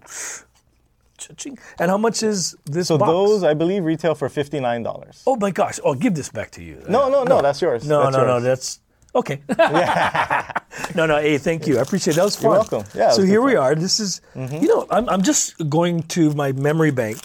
and 1.78 1.90
how 1.90 1.98
much 1.98 2.22
is 2.22 2.56
this 2.64 2.88
So 2.88 2.98
box? 2.98 3.10
those, 3.10 3.44
I 3.44 3.54
believe, 3.54 3.84
retail 3.84 4.14
for 4.14 4.28
fifty 4.28 4.58
nine 4.68 4.82
dollars. 4.82 5.22
Oh 5.26 5.36
my 5.36 5.50
gosh! 5.50 5.78
Oh, 5.84 5.94
give 5.94 6.14
this 6.14 6.30
back 6.30 6.50
to 6.52 6.62
you. 6.62 6.76
No, 6.88 7.08
no, 7.08 7.22
no, 7.24 7.40
that's 7.42 7.60
yours. 7.62 7.86
No, 7.86 8.02
That's 8.04 8.16
no, 8.16 8.24
no. 8.24 8.32
yours. 8.38 8.44
That's 8.44 8.80
okay. 9.14 9.40
no, 10.94 11.06
no. 11.06 11.18
Hey, 11.20 11.38
thank 11.38 11.66
you. 11.66 11.78
I 11.78 11.82
appreciate 11.82 12.14
it. 12.14 12.16
That 12.16 12.24
was 12.24 12.36
fun. 12.36 12.44
You're 12.44 12.52
welcome. 12.52 12.84
Yeah, 12.94 13.10
So 13.10 13.22
here 13.22 13.42
we 13.42 13.56
are. 13.56 13.74
This 13.74 14.00
is, 14.00 14.20
you 14.34 14.68
know, 14.68 14.86
I'm, 14.90 15.08
I'm 15.08 15.22
just 15.22 15.68
going 15.68 16.02
to 16.14 16.32
my 16.34 16.52
memory 16.52 16.90
bank. 16.90 17.18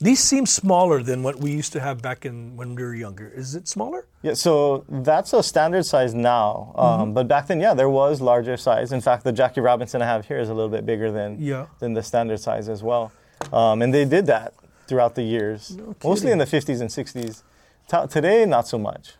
These 0.00 0.18
seem 0.20 0.46
smaller 0.46 1.00
than 1.00 1.22
what 1.22 1.36
we 1.36 1.52
used 1.52 1.72
to 1.74 1.80
have 1.80 2.02
back 2.02 2.26
in 2.26 2.56
when 2.56 2.74
we 2.74 2.82
were 2.82 2.94
younger. 2.94 3.28
Is 3.28 3.54
it 3.54 3.68
smaller? 3.68 4.06
Yeah, 4.22 4.34
so 4.34 4.84
that's 4.88 5.32
a 5.32 5.42
standard 5.44 5.84
size 5.86 6.12
now. 6.12 6.72
Um, 6.76 6.84
Mm-hmm. 7.02 7.12
But 7.14 7.28
back 7.28 7.46
then, 7.46 7.60
yeah, 7.60 7.72
there 7.74 7.88
was 7.88 8.20
larger 8.20 8.56
size. 8.56 8.90
In 8.92 9.00
fact, 9.00 9.22
the 9.22 9.30
Jackie 9.32 9.60
Robinson 9.60 10.02
I 10.02 10.06
have 10.06 10.26
here 10.26 10.38
is 10.40 10.48
a 10.48 10.54
little 10.54 10.70
bit 10.70 10.84
bigger 10.84 11.12
than 11.12 11.36
Yeah. 11.40 11.66
than 11.78 11.94
the 11.94 12.02
standard 12.02 12.40
size 12.40 12.68
as 12.68 12.82
well. 12.82 13.12
Um, 13.52 13.80
and 13.82 13.94
they 13.94 14.04
did 14.04 14.26
that 14.26 14.54
throughout 14.88 15.14
the 15.14 15.22
years, 15.22 15.76
mostly 16.02 16.32
in 16.32 16.38
the 16.38 16.46
50s 16.46 16.80
and 16.80 16.90
60s. 16.90 17.42
Ta- 17.88 18.06
today, 18.06 18.44
not 18.44 18.66
so 18.66 18.78
much. 18.78 19.14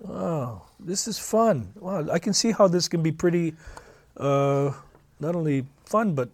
Wow, 0.00 0.62
this 0.78 1.08
is 1.08 1.18
fun. 1.18 1.72
Wow, 1.76 2.08
I 2.10 2.18
can 2.18 2.32
see 2.32 2.52
how 2.52 2.68
this 2.68 2.88
can 2.88 3.02
be 3.02 3.12
pretty, 3.12 3.54
uh, 4.16 4.72
not 5.20 5.34
only 5.34 5.64
fun 5.84 6.14
but 6.14 6.28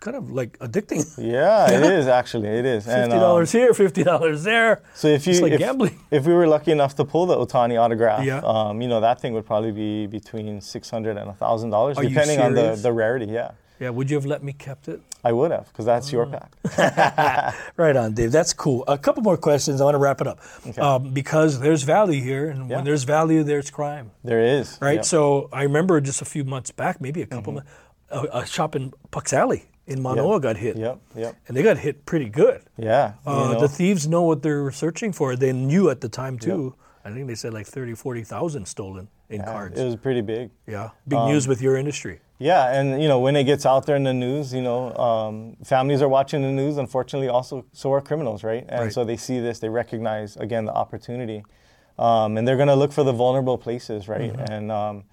kind 0.00 0.16
of 0.16 0.32
like 0.32 0.58
addicting. 0.58 1.02
Yeah, 1.18 1.70
it 1.70 1.82
is 1.82 2.06
actually. 2.08 2.48
It 2.48 2.64
is. 2.66 2.86
And, 2.88 3.04
Fifty 3.04 3.14
um, 3.14 3.20
dollars 3.20 3.52
here, 3.52 3.72
fifty 3.72 4.02
dollars 4.02 4.42
there. 4.42 4.82
So 4.94 5.08
if 5.08 5.26
you 5.26 5.32
it's 5.32 5.42
like 5.42 5.52
if, 5.52 5.58
gambling. 5.60 5.98
if 6.10 6.26
we 6.26 6.32
were 6.34 6.46
lucky 6.46 6.72
enough 6.72 6.94
to 6.96 7.04
pull 7.04 7.26
the 7.26 7.36
Ohtani 7.36 7.80
autograph, 7.80 8.24
Yeah. 8.24 8.40
um, 8.44 8.82
you 8.82 8.88
know 8.88 9.00
that 9.00 9.20
thing 9.20 9.32
would 9.34 9.46
probably 9.46 9.72
be 9.72 10.06
between 10.06 10.60
six 10.60 10.90
hundred 10.90 11.16
and 11.16 11.34
thousand 11.36 11.70
dollars, 11.70 11.96
depending 11.96 12.40
on 12.40 12.54
the, 12.54 12.74
the 12.74 12.92
rarity. 12.92 13.26
Yeah, 13.26 13.52
Yeah, 13.82 13.90
would 13.90 14.08
you 14.10 14.16
have 14.16 14.26
let 14.26 14.42
me 14.44 14.52
kept 14.52 14.86
it? 14.86 15.00
I 15.24 15.32
would 15.32 15.50
have 15.50 15.66
because 15.68 15.86
that's 15.86 16.08
Oh. 16.08 16.16
your 16.16 16.26
pack. 16.26 17.54
Right 17.76 17.96
on, 17.96 18.14
Dave. 18.14 18.30
That's 18.32 18.52
cool. 18.52 18.84
A 18.86 18.96
couple 18.96 19.22
more 19.22 19.36
questions. 19.36 19.80
I 19.80 19.84
want 19.84 19.94
to 19.96 19.98
wrap 19.98 20.20
it 20.20 20.26
up 20.26 20.38
um, 20.78 21.12
because 21.12 21.58
there's 21.60 21.82
value 21.82 22.22
here, 22.22 22.48
and 22.50 22.68
Yeah. 22.70 22.76
when 22.76 22.84
there's 22.84 23.04
value, 23.04 23.42
there's 23.42 23.70
crime. 23.70 24.12
There 24.24 24.40
is 24.40 24.78
Right. 24.80 24.96
Yep. 24.96 25.04
So 25.04 25.48
I 25.52 25.62
remember 25.64 26.00
just 26.00 26.22
a 26.22 26.24
few 26.24 26.44
months 26.44 26.70
back, 26.70 27.00
maybe 27.00 27.22
a 27.22 27.26
couple, 27.26 27.54
months, 27.54 27.70
a, 28.10 28.20
a 28.42 28.46
shop 28.46 28.76
in 28.76 28.92
Puck's 29.10 29.32
Alley 29.32 29.64
in 29.86 30.00
Manoa 30.00 30.38
got 30.40 30.56
hit, 30.58 30.76
Yep. 30.76 30.98
Yep. 31.16 31.36
and 31.48 31.56
they 31.56 31.62
got 31.64 31.78
hit 31.78 32.06
pretty 32.06 32.28
good. 32.28 32.62
Yeah. 32.78 33.14
you 33.26 33.32
Uh, 33.32 33.52
know. 33.54 33.60
The 33.60 33.68
thieves 33.68 34.06
know 34.06 34.22
what 34.22 34.42
they're 34.42 34.70
searching 34.70 35.12
for. 35.12 35.34
They 35.34 35.52
knew 35.52 35.90
at 35.90 36.00
the 36.00 36.08
time 36.08 36.38
too. 36.38 36.74
I 37.04 37.10
think 37.10 37.26
they 37.26 37.34
said 37.34 37.52
like 37.52 37.66
30, 37.66 37.94
40,000 37.94 38.66
stolen 38.68 39.08
in 39.32 39.40
Yeah, 39.40 39.46
cards. 39.52 39.80
It 39.80 39.84
was 39.84 39.96
pretty 39.96 40.20
big. 40.20 40.50
yeah, 40.66 40.90
big 41.08 41.18
Um, 41.18 41.28
news 41.32 41.48
with 41.48 41.60
your 41.62 41.76
industry. 41.76 42.20
Yeah, 42.38 42.72
and 42.78 43.00
you 43.02 43.08
know 43.08 43.20
when 43.20 43.36
it 43.36 43.44
gets 43.44 43.64
out 43.64 43.86
there 43.86 43.96
in 43.96 44.02
the 44.04 44.12
news, 44.12 44.52
you 44.52 44.62
know, 44.62 44.92
um, 44.96 45.56
families 45.64 46.02
are 46.02 46.08
watching 46.08 46.42
the 46.42 46.50
news. 46.50 46.76
Unfortunately, 46.76 47.28
also 47.28 47.64
so 47.72 47.92
are 47.92 48.00
criminals, 48.00 48.42
right? 48.44 48.64
And 48.68 48.80
Right. 48.84 48.92
so 48.92 49.04
they 49.04 49.16
see 49.16 49.38
this, 49.40 49.58
they 49.60 49.68
recognize 49.68 50.36
again 50.36 50.64
the 50.64 50.72
opportunity, 50.74 51.44
um, 51.98 52.36
and 52.36 52.46
they're 52.46 52.56
going 52.56 52.68
to 52.68 52.74
look 52.74 52.92
for 52.92 53.04
the 53.04 53.12
vulnerable 53.12 53.58
places, 53.58 54.08
right? 54.08 54.32
Mm-hmm. 54.32 54.52
And 54.52 54.72
um, 54.72 55.04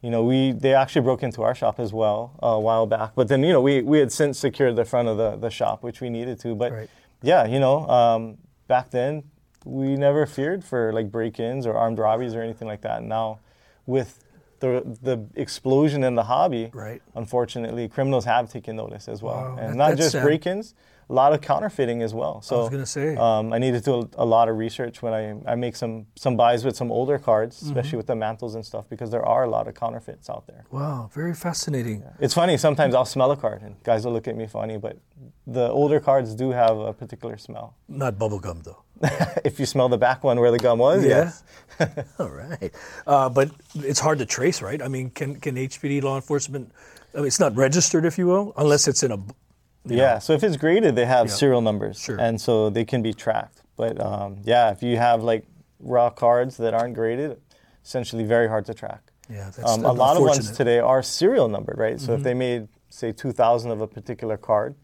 you 0.00 0.10
know, 0.10 0.24
we 0.24 0.52
they 0.52 0.74
actually 0.74 1.02
broke 1.02 1.22
into 1.22 1.42
our 1.42 1.54
shop 1.54 1.78
as 1.78 1.92
well 1.92 2.32
uh, 2.42 2.46
a 2.48 2.60
while 2.60 2.86
back, 2.86 3.10
but 3.14 3.28
then 3.28 3.42
you 3.44 3.52
know 3.52 3.60
we 3.60 3.82
we 3.82 3.98
had 3.98 4.10
since 4.10 4.38
secured 4.38 4.74
the 4.76 4.84
front 4.84 5.08
of 5.08 5.16
the 5.18 5.36
the 5.36 5.50
shop, 5.50 5.82
which 5.82 6.00
we 6.00 6.08
needed 6.08 6.40
to. 6.40 6.54
But 6.54 6.72
Right. 6.72 6.90
yeah, 7.22 7.44
you 7.46 7.60
know, 7.60 7.86
um, 7.88 8.38
back 8.66 8.90
then 8.90 9.24
we 9.66 9.96
never 9.96 10.24
feared 10.24 10.64
for 10.64 10.92
like 10.94 11.10
break-ins 11.10 11.66
or 11.66 11.74
armed 11.74 11.98
robberies 11.98 12.34
or 12.34 12.40
anything 12.40 12.68
like 12.68 12.80
that. 12.82 13.02
Now, 13.02 13.40
with 13.88 14.10
the 14.60 14.70
the 15.08 15.16
explosion 15.44 16.00
in 16.04 16.14
the 16.20 16.24
hobby, 16.34 16.64
Right. 16.74 17.00
unfortunately, 17.14 17.88
criminals 17.88 18.24
have 18.24 18.44
taken 18.56 18.76
notice 18.76 19.08
as 19.14 19.20
well, 19.22 19.42
Wow, 19.42 19.56
and 19.60 19.68
that- 19.72 19.76
not 19.90 19.96
just 19.96 20.12
sad. 20.12 20.22
break-ins, 20.24 20.74
a 21.10 21.14
lot 21.14 21.32
of 21.32 21.40
counterfeiting 21.40 22.02
as 22.02 22.12
well. 22.12 22.42
So 22.42 22.56
I 22.56 22.60
was 22.64 22.70
gonna 22.76 22.84
say. 22.98 23.16
um, 23.16 23.52
I 23.56 23.58
needed 23.64 23.84
to 23.84 23.90
do 24.02 24.10
a 24.18 24.26
lot 24.26 24.46
of 24.50 24.54
research 24.66 24.96
when 25.04 25.12
I, 25.20 25.22
I 25.52 25.54
make 25.64 25.74
some 25.82 25.94
some 26.24 26.34
buys 26.36 26.60
with 26.66 26.76
some 26.80 26.90
older 26.98 27.18
cards, 27.28 27.54
Mm-hmm. 27.56 27.68
especially 27.70 27.96
with 28.00 28.08
the 28.12 28.16
mantles 28.24 28.54
and 28.56 28.64
stuff, 28.70 28.84
because 28.92 29.10
there 29.14 29.24
are 29.34 29.42
a 29.44 29.50
lot 29.56 29.64
of 29.68 29.74
counterfeits 29.82 30.28
out 30.34 30.44
there. 30.50 30.62
Wow, 30.78 31.08
very 31.20 31.34
fascinating. 31.46 31.98
It's 32.24 32.34
funny. 32.34 32.56
Sometimes 32.58 32.92
I'll 32.96 33.12
smell 33.16 33.30
a 33.30 33.36
card, 33.44 33.60
and 33.66 33.74
guys 33.90 34.00
will 34.04 34.12
look 34.16 34.28
at 34.32 34.36
me 34.36 34.46
funny, 34.58 34.76
but 34.86 34.94
the 35.46 35.66
older 35.80 36.00
cards 36.08 36.34
do 36.34 36.50
have 36.62 36.76
a 36.90 36.92
particular 36.92 37.36
smell. 37.38 37.66
Not 37.88 38.12
bubblegum 38.20 38.58
though. 38.64 38.82
if 39.44 39.60
you 39.60 39.66
smell 39.66 39.88
the 39.88 39.98
back 39.98 40.24
one 40.24 40.38
where 40.40 40.50
the 40.50 40.58
gum 40.58 40.78
was, 40.78 41.04
Yeah. 41.04 41.08
yes. 41.08 41.42
All 42.18 42.30
right, 42.30 42.72
uh, 43.06 43.28
but 43.28 43.50
it's 43.76 44.00
hard 44.00 44.18
to 44.18 44.26
trace, 44.26 44.60
right? 44.62 44.82
I 44.82 44.88
mean, 44.88 45.10
can 45.10 45.36
can 45.36 45.54
HPD 45.56 46.02
law 46.02 46.16
enforcement? 46.16 46.72
I 47.14 47.18
mean, 47.18 47.26
it's 47.26 47.38
not 47.40 47.54
registered, 47.56 48.04
if 48.04 48.18
you 48.18 48.26
will, 48.26 48.52
unless 48.56 48.88
it's 48.88 49.02
in 49.02 49.12
a. 49.12 49.18
Yeah, 49.84 50.18
so 50.18 50.32
if 50.32 50.42
it's 50.42 50.56
graded, 50.56 50.96
they 50.96 51.06
have 51.06 51.28
Yeah. 51.28 51.34
serial 51.34 51.60
numbers, 51.62 51.98
Sure. 52.00 52.18
and 52.18 52.40
so 52.40 52.68
they 52.70 52.84
can 52.84 53.00
be 53.02 53.12
tracked. 53.14 53.62
But 53.76 54.00
um, 54.00 54.38
yeah, 54.44 54.70
if 54.72 54.82
you 54.82 54.96
have 54.98 55.22
like 55.22 55.44
raw 55.80 56.10
cards 56.10 56.56
that 56.56 56.74
aren't 56.74 56.94
graded, 56.94 57.40
essentially 57.84 58.24
very 58.24 58.48
hard 58.48 58.66
to 58.66 58.74
track. 58.74 59.00
Yeah, 59.30 59.50
that's 59.54 59.72
Um, 59.78 59.84
a 59.84 59.92
lot 59.92 60.16
of 60.16 60.22
ones 60.24 60.50
today 60.56 60.78
are 60.80 61.02
serial 61.02 61.48
numbered, 61.48 61.78
right? 61.78 62.00
So 62.00 62.12
if 62.12 62.18
Mm-hmm. 62.20 62.24
they 62.24 62.34
made 62.34 62.68
say 62.90 63.12
2,000 63.12 63.70
of 63.70 63.80
a 63.80 63.86
particular 63.86 64.36
card, 64.36 64.74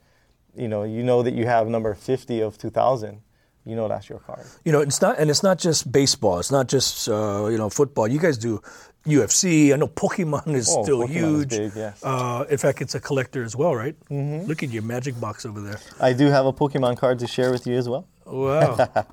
you 0.55 0.69
know, 0.69 0.85
you 0.85 1.03
know 1.03 1.23
that 1.23 1.35
you 1.35 1.47
have 1.47 1.67
number 1.69 1.95
50 1.95 2.41
of 2.41 2.57
2,000, 2.59 3.21
you 3.65 3.77
know 3.77 3.89
that's 3.89 4.09
your 4.09 4.19
card. 4.21 4.45
You 4.65 4.73
know, 4.73 4.81
it's 4.81 5.01
not, 5.01 5.19
and 5.19 5.31
it's 5.31 5.43
not 5.43 5.59
just 5.59 5.91
baseball. 5.91 6.39
It's 6.39 6.51
not 6.53 6.69
just 6.69 7.09
uh, 7.09 7.47
you 7.51 7.59
know 7.59 7.71
football. 7.71 8.07
You 8.09 8.19
guys 8.19 8.37
do 8.39 8.61
UFC. 9.07 9.73
I 9.73 9.77
know 9.77 9.89
Pokemon 9.89 10.49
is 10.55 10.69
Oh, 10.71 10.83
still 10.83 11.01
Pokemon 11.01 11.11
is 11.11 11.15
huge. 11.17 11.51
big, 11.51 11.73
yes. 11.77 12.03
uh, 12.05 12.45
in 12.49 12.59
fact, 12.59 12.81
it's 12.81 12.95
a 12.95 13.01
collector 13.01 13.43
as 13.45 13.55
well, 13.55 13.75
right? 13.75 13.95
Mm-hmm. 14.11 14.47
Look 14.49 14.63
at 14.63 14.71
your 14.71 14.83
magic 14.83 15.19
box 15.21 15.45
over 15.45 15.61
there. 15.61 15.79
I 16.01 16.13
do 16.15 16.27
have 16.27 16.47
a 16.47 16.53
Pokemon 16.53 16.97
card 16.97 17.19
to 17.21 17.27
share 17.27 17.51
with 17.51 17.67
you 17.67 17.77
as 17.77 17.89
well. 17.89 18.07
Wow. 18.27 18.89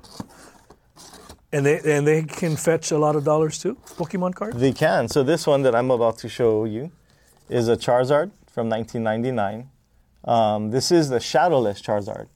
and 1.52 1.66
they 1.66 1.78
and 1.84 2.06
they 2.06 2.22
can 2.22 2.56
fetch 2.56 2.90
a 2.90 2.98
lot 2.98 3.16
of 3.16 3.24
dollars 3.24 3.58
too. 3.58 3.74
Pokemon 3.96 4.34
cards. 4.34 4.58
They 4.58 4.72
can. 4.72 5.08
So 5.08 5.22
this 5.22 5.46
one 5.46 5.62
that 5.62 5.74
I'm 5.74 5.90
about 5.90 6.18
to 6.18 6.28
show 6.28 6.64
you 6.64 6.90
is 7.48 7.68
a 7.68 7.76
Charizard 7.76 8.30
from 8.50 8.68
1999. 8.70 9.68
Um, 10.24 10.70
this 10.70 10.90
is 10.92 11.08
the 11.10 11.20
shadowless 11.20 11.82
Charizard, 11.82 12.28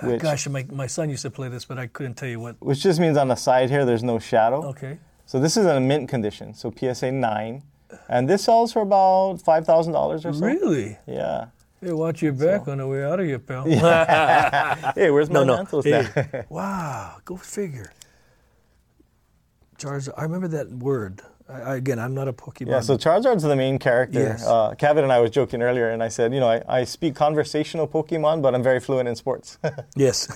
Uh, 0.00 0.08
which, 0.08 0.20
Gosh, 0.22 0.46
my, 0.48 0.66
my 0.70 0.86
son 0.86 1.08
used 1.10 1.22
to 1.22 1.30
play 1.30 1.48
this, 1.48 1.64
but 1.64 1.78
I 1.78 1.86
couldn't 1.86 2.14
tell 2.14 2.28
you 2.28 2.38
what. 2.40 2.56
which 2.60 2.80
just 2.82 3.00
means 3.00 3.16
on 3.16 3.28
the 3.28 3.34
side 3.36 3.70
here 3.70 3.84
there's 3.84 4.02
no 4.02 4.18
shadow. 4.18 4.66
Okay. 4.66 4.98
So 5.24 5.40
this 5.40 5.56
is 5.56 5.64
in 5.66 5.76
a 5.76 5.80
mint 5.80 6.08
condition, 6.08 6.54
so 6.54 6.72
PSA 6.76 7.12
9. 7.12 7.62
And 8.08 8.28
this 8.28 8.44
sells 8.44 8.72
for 8.72 8.82
about 8.82 9.36
$5,000 9.38 9.94
or 9.94 10.18
so. 10.18 10.30
Really? 10.44 10.98
Yeah. 11.06 11.46
Hey, 11.80 11.92
watch 11.92 12.22
your 12.22 12.32
back 12.32 12.68
on 12.68 12.78
the 12.78 12.86
way 12.86 13.04
out 13.04 13.20
of 13.20 13.26
here, 13.26 13.38
pal. 13.38 13.64
Hey, 14.94 15.10
where's 15.10 15.30
my 15.30 15.44
no, 15.44 15.64
no. 15.64 15.80
Hey, 15.82 16.44
wow, 16.48 17.16
go 17.24 17.36
figure. 17.36 17.92
Charizard. 19.78 20.14
I 20.16 20.22
remember 20.22 20.48
that 20.48 20.70
word. 20.70 21.22
I, 21.48 21.76
again, 21.76 21.98
I'm 21.98 22.14
not 22.14 22.26
a 22.26 22.32
Pokemon. 22.32 22.68
Yeah, 22.68 22.80
so 22.80 22.96
Charizard's 22.96 23.44
the 23.44 23.54
main 23.54 23.78
character. 23.78 24.20
Yes. 24.20 24.44
Uh, 24.44 24.74
Kevin 24.76 25.04
and 25.04 25.12
I 25.12 25.20
was 25.20 25.30
joking 25.30 25.62
earlier, 25.62 25.90
and 25.90 26.02
I 26.02 26.08
said, 26.08 26.34
you 26.34 26.40
know, 26.40 26.48
I, 26.48 26.62
I 26.68 26.84
speak 26.84 27.14
conversational 27.14 27.86
Pokemon, 27.86 28.42
but 28.42 28.54
I'm 28.54 28.62
very 28.64 28.80
fluent 28.80 29.08
in 29.08 29.14
sports. 29.14 29.58
yes. 29.96 30.26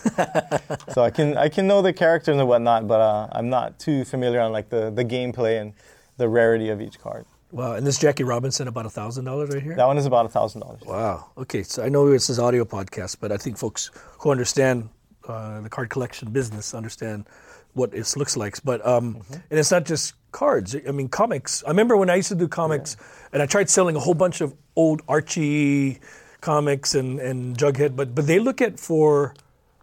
so 0.95 1.03
I 1.03 1.11
can 1.11 1.37
I 1.37 1.49
can 1.49 1.67
know 1.67 1.83
the 1.83 1.93
characters 1.93 2.37
and 2.37 2.47
whatnot, 2.47 2.87
but 2.87 3.01
uh, 3.01 3.29
I'm 3.33 3.49
not 3.49 3.79
too 3.79 4.05
familiar 4.05 4.41
on 4.41 4.53
like 4.53 4.69
the, 4.69 4.91
the 4.91 5.05
gameplay 5.05 5.61
and 5.61 5.73
the 6.17 6.29
rarity 6.29 6.69
of 6.69 6.81
each 6.81 7.01
card. 7.01 7.25
wow. 7.51 7.73
And 7.73 7.85
this 7.85 7.99
Jackie 7.99 8.25
Robinson 8.25 8.69
about 8.69 8.87
a 8.87 8.91
thousand 8.91 9.25
dollars 9.25 9.51
right 9.53 9.63
here. 9.63 9.75
That 9.75 9.87
one 9.87 9.99
is 9.99 10.07
about 10.07 10.27
a 10.27 10.29
thousand 10.29 10.61
dollars. 10.61 10.83
Wow. 10.87 11.31
Okay, 11.37 11.65
so 11.65 11.83
I 11.83 11.89
know 11.89 12.09
this 12.09 12.31
is 12.31 12.39
audio 12.39 12.65
podcast, 12.65 13.17
but 13.21 13.33
I 13.33 13.37
think 13.37 13.59
folks 13.59 13.91
who 14.21 14.31
understand 14.31 14.91
uh, 15.27 15.61
the 15.61 15.69
card 15.69 15.91
collection 15.91 16.31
business 16.31 16.73
understand 16.75 17.27
what 17.75 17.95
it 17.95 18.15
looks 18.17 18.37
like. 18.37 18.63
But 18.65 18.85
um, 18.87 19.15
Mm-hmm. 19.15 19.35
and 19.51 19.59
it's 19.59 19.71
not 19.71 19.85
just 19.85 20.15
cards. 20.33 20.77
I 20.87 20.91
mean, 20.93 21.09
comics. 21.09 21.63
I 21.65 21.71
remember 21.71 21.97
when 21.97 22.11
I 22.11 22.17
used 22.17 22.29
to 22.29 22.35
do 22.35 22.49
comics, 22.49 22.97
and 23.33 23.43
I 23.43 23.47
tried 23.47 23.69
selling 23.71 23.97
a 23.97 24.01
whole 24.01 24.15
bunch 24.15 24.41
of 24.41 24.55
old 24.77 25.03
Archie 25.09 26.01
comics 26.41 26.95
and 26.95 27.21
and 27.21 27.57
Jughead, 27.57 27.97
but 27.97 28.15
but 28.15 28.27
they 28.27 28.39
look 28.39 28.61
at 28.61 28.79
for 28.81 29.35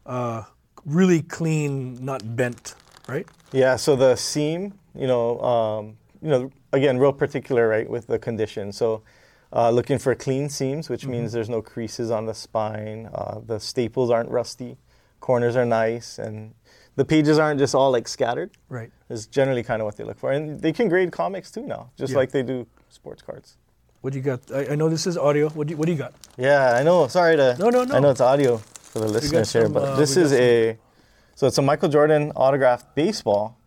uh, 0.05 0.43
really 0.85 1.21
clean, 1.21 2.03
not 2.03 2.35
bent, 2.35 2.75
right? 3.07 3.27
Yeah, 3.51 3.75
so 3.77 3.95
the 3.95 4.15
seam, 4.15 4.73
you 4.95 5.07
know, 5.07 5.39
um, 5.41 5.97
you 6.21 6.29
know, 6.29 6.51
again, 6.73 6.97
real 6.97 7.13
particular, 7.13 7.67
right, 7.67 7.89
with 7.89 8.07
the 8.07 8.17
condition. 8.19 8.71
So, 8.71 9.03
uh, 9.53 9.69
looking 9.71 9.99
for 9.99 10.15
clean 10.15 10.49
seams, 10.49 10.89
which 10.89 11.05
means 11.05 11.31
there's 11.31 11.49
no 11.49 11.61
creases 11.61 12.11
on 12.11 12.25
the 12.25 12.33
spine. 12.33 13.09
Uh, 13.13 13.39
the 13.45 13.59
staples 13.59 14.09
aren't 14.11 14.29
rusty, 14.29 14.77
corners 15.19 15.55
are 15.55 15.65
nice, 15.65 16.19
and 16.19 16.53
the 16.97 17.05
pages 17.05 17.39
aren't 17.39 17.59
just 17.59 17.73
all 17.73 17.91
like 17.91 18.07
scattered. 18.09 18.51
Right. 18.67 18.91
Is 19.09 19.25
generally 19.27 19.63
kind 19.63 19.81
of 19.81 19.85
what 19.85 19.95
they 19.95 20.03
look 20.03 20.19
for, 20.19 20.31
and 20.33 20.59
they 20.59 20.73
can 20.73 20.89
grade 20.89 21.11
comics 21.13 21.49
too 21.51 21.65
now, 21.65 21.89
just 21.97 22.11
Yeah. 22.11 22.17
like 22.19 22.31
they 22.31 22.43
do 22.43 22.67
sports 22.89 23.21
cards. 23.21 23.55
What 24.01 24.11
do 24.13 24.19
you 24.19 24.23
got? 24.25 24.41
I, 24.51 24.73
I 24.73 24.75
know 24.75 24.89
this 24.89 25.07
is 25.07 25.17
audio. 25.17 25.49
What 25.49 25.67
do 25.67 25.71
you, 25.71 25.77
what 25.77 25.85
do 25.85 25.91
you 25.93 25.97
got? 25.97 26.13
Yeah, 26.37 26.73
I 26.79 26.83
know. 26.83 27.07
Sorry 27.07 27.35
to. 27.37 27.55
No, 27.59 27.69
no, 27.69 27.83
no. 27.85 27.95
I 27.95 27.99
know 27.99 28.11
it's 28.11 28.21
audio 28.21 28.57
for 28.57 28.99
the 28.99 29.07
listeners 29.07 29.51
here, 29.53 29.69
but 29.69 29.83
uh, 29.83 29.95
this 29.95 30.17
is 30.17 30.33
a. 30.33 30.77
So 31.35 31.47
it's 31.47 31.57
a 31.57 31.61
Michael 31.61 31.89
Jordan 31.89 32.31
autographed 32.35 32.93
baseball, 32.95 33.57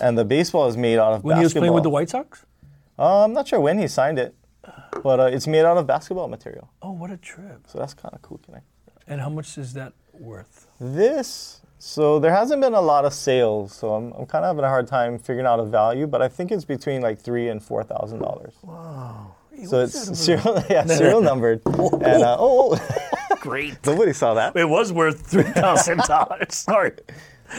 and 0.00 0.16
the 0.18 0.24
baseball 0.24 0.66
is 0.68 0.76
made 0.76 0.98
out 0.98 1.12
of 1.12 1.22
basketball. 1.22 1.28
When 1.28 1.36
he 1.38 1.44
was 1.44 1.52
playing 1.54 1.72
with 1.74 1.82
the 1.82 1.90
White 1.90 2.08
Sox. 2.10 2.44
Uh, 2.98 3.24
I'm 3.24 3.32
not 3.32 3.48
sure 3.48 3.60
when 3.60 3.78
he 3.78 3.88
signed 3.88 4.18
it, 4.18 4.34
but 5.02 5.18
uh, 5.20 5.24
it's 5.24 5.46
made 5.48 5.64
out 5.64 5.76
of 5.76 5.86
basketball 5.86 6.28
material, 6.28 6.70
Oh, 6.80 6.92
what 6.92 7.10
a 7.10 7.16
trip! 7.16 7.66
so 7.66 7.78
that's 7.80 7.92
kind 7.94 8.14
of 8.14 8.22
cool. 8.22 8.38
Can 8.44 8.54
I? 8.54 8.60
And 9.08 9.20
how 9.20 9.28
much 9.28 9.58
is 9.58 9.72
that 9.74 9.92
worth? 10.12 10.68
This, 10.80 11.60
so 11.86 12.18
there 12.18 12.32
hasn't 12.32 12.62
been 12.62 12.72
a 12.74 12.80
lot 12.80 13.04
of 13.04 13.12
sales, 13.12 13.74
so 13.74 13.92
I'm, 13.94 14.12
I'm 14.12 14.24
kind 14.26 14.44
of 14.44 14.48
having 14.56 14.64
a 14.64 14.68
hard 14.68 14.86
time 14.88 15.18
figuring 15.18 15.46
out 15.46 15.60
a 15.60 15.64
value, 15.64 16.06
but 16.06 16.22
I 16.22 16.28
think 16.28 16.50
it's 16.50 16.64
between 16.64 17.02
like 17.02 17.20
three 17.20 17.48
and 17.48 17.62
four 17.62 17.84
thousand 17.84 18.20
dollars. 18.20 18.54
Hey, 19.54 19.66
So 19.66 19.80
it's 19.82 20.18
serial, 20.18 20.62
yeah, 20.70 20.86
serial 20.86 21.20
numbered, 21.20 21.60
and 21.66 22.22
uh, 22.22 22.36
oh, 22.38 22.74
there? 22.76 23.38
great. 23.40 23.76
nobody 23.84 24.12
saw 24.14 24.34
that. 24.34 24.56
It 24.56 24.68
was 24.68 24.92
worth 24.92 25.26
three 25.26 25.42
thousand 25.44 25.98
dollars. 26.08 26.54
Sorry. 26.54 26.92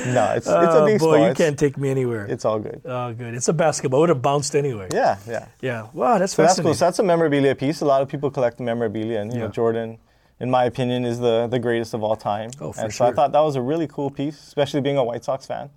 No, 0.08 0.34
it's 0.36 0.48
it's 0.48 0.48
a 0.48 0.82
Oh, 0.82 0.86
big 0.86 1.00
boy, 1.00 1.06
spot. 1.18 1.20
you 1.20 1.26
It's- 1.32 1.38
can't 1.38 1.60
take 1.60 1.78
me 1.78 1.90
anywhere. 1.90 2.26
It's 2.26 2.44
all 2.44 2.60
good. 2.60 2.82
oh, 2.86 3.14
good. 3.14 3.34
It's 3.36 3.48
a 3.48 3.54
basketball. 3.54 4.00
It 4.00 4.02
would 4.02 4.10
have 4.10 4.22
bounced 4.24 4.56
anyway. 4.56 4.88
Yeah, 4.92 5.18
yeah. 5.28 5.46
Yeah. 5.62 5.88
Wow, 5.94 6.18
that's 6.18 6.34
So 6.34 6.42
that's 6.42 6.60
cool. 6.60 6.74
So 6.74 6.86
that's 6.86 6.98
a 7.00 7.04
memorabilia 7.04 7.54
piece. 7.56 7.82
A 7.82 7.86
lot 7.86 8.02
of 8.02 8.10
people 8.10 8.30
collect 8.32 8.60
memorabilia, 8.60 9.22
and 9.22 9.32
you 9.32 9.38
Yeah. 9.40 9.46
know, 9.46 9.52
Jordan, 9.52 10.00
in 10.40 10.50
my 10.52 10.66
opinion, 10.66 11.06
is 11.06 11.20
the 11.20 11.48
the 11.48 11.60
greatest 11.60 11.94
of 11.94 12.04
all 12.04 12.16
time. 12.16 12.52
Oh, 12.62 12.72
for 12.72 12.82
and 12.82 12.94
so 12.94 12.98
sure. 12.98 13.08
I 13.08 13.12
thought 13.14 13.32
that 13.32 13.40
was 13.42 13.56
a 13.56 13.62
really 13.62 13.88
cool 13.88 14.10
piece, 14.10 14.40
especially 14.48 14.82
being 14.82 14.98
a 14.98 15.04
White 15.04 15.24
Sox 15.24 15.46
fan, 15.46 15.70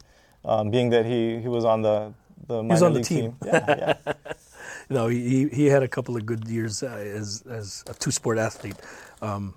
um, 0.45 0.71
being 0.71 0.91
that 0.91 1.07
he 1.07 1.41
he 1.41 1.49
was 1.49 1.65
on 1.65 1.83
the 1.83 2.13
the 2.47 2.63
minor 2.63 2.69
was 2.75 2.83
on 2.83 2.93
the 2.93 2.99
league 3.01 3.07
team. 3.07 3.37
Yeah, 3.45 3.95
yeah. 4.07 4.13
No, 4.91 5.09
he, 5.09 5.21
he- 5.29 5.49
he 5.49 5.67
had 5.67 5.83
a 5.83 5.89
couple 5.89 6.17
of 6.17 6.25
good 6.25 6.49
years 6.49 6.83
uh, 6.83 6.87
as, 6.87 7.43
as 7.51 7.85
a 7.91 7.95
two 7.95 8.11
sport 8.11 8.39
athlete. 8.39 8.77
Um, 9.21 9.55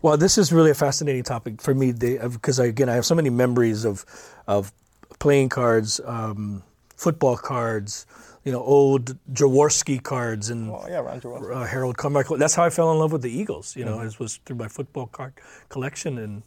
well, 0.00 0.16
this 0.16 0.38
is 0.38 0.50
really 0.50 0.70
a 0.70 0.74
fascinating 0.74 1.24
topic 1.24 1.60
for 1.60 1.74
me 1.74 1.92
because, 1.92 2.58
I, 2.58 2.66
again, 2.66 2.88
I 2.88 2.94
have 2.94 3.04
so 3.04 3.14
many 3.14 3.28
memories 3.28 3.84
of, 3.84 4.06
of 4.46 4.72
playing 5.18 5.50
cards, 5.50 6.00
um, 6.06 6.62
football 6.96 7.36
cards, 7.36 8.06
you 8.44 8.52
know, 8.52 8.62
old 8.62 9.16
Jaworski 9.32 10.02
cards 10.02 10.50
and 10.50 10.70
Oh 10.70 10.84
yeah, 10.88 10.98
Ron 10.98 11.20
Jaworski. 11.20 11.54
uh, 11.56 11.64
Harold 11.64 11.96
Carmichael. 11.96 12.36
That's 12.38 12.54
how 12.54 12.64
I 12.64 12.70
fell 12.70 12.90
in 12.92 12.98
love 12.98 13.12
with 13.12 13.22
the 13.22 13.30
Eagles. 13.30 13.76
You 13.76 13.84
know, 13.84 13.98
Mm-hmm. 13.98 14.08
it 14.08 14.18
was 14.20 14.40
through 14.44 14.56
my 14.56 14.68
football 14.68 15.06
card 15.06 15.32
collection 15.68 16.18
and 16.18 16.42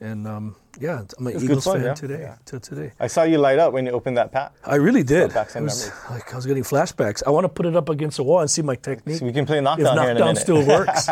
and 0.00 0.26
um, 0.26 0.56
yeah, 0.80 1.02
I'm 1.18 1.26
an 1.28 1.42
Eagles 1.42 1.64
fun, 1.64 1.76
fan 1.78 1.84
yeah, 1.86 1.94
today. 1.94 2.20
yeah. 2.20 2.36
Till 2.44 2.60
today. 2.60 2.92
I 2.98 3.06
saw 3.06 3.22
you 3.22 3.38
light 3.38 3.58
up 3.60 3.72
when 3.72 3.86
you 3.86 3.92
opened 3.92 4.16
that 4.16 4.32
pack. 4.32 4.52
I 4.64 4.74
really 4.74 5.02
did. 5.04 5.30
It 5.30 5.60
was 5.62 5.90
like 6.10 6.32
I 6.32 6.36
was 6.36 6.46
getting 6.46 6.64
flashbacks. 6.64 7.22
I 7.26 7.30
want 7.30 7.44
to 7.44 7.48
put 7.48 7.64
it 7.64 7.76
up 7.76 7.88
against 7.88 8.16
the 8.16 8.24
wall 8.24 8.40
and 8.40 8.50
see 8.50 8.60
my 8.62 8.74
technique. 8.74 9.18
So 9.18 9.24
we 9.24 9.32
can 9.32 9.46
play 9.46 9.58
if 9.58 9.64
knockdown 9.64 9.96
here 9.98 10.10
in 10.10 10.16
a 10.16 10.20
knockdown 10.20 10.36
still 10.36 10.66
works. 10.76 11.08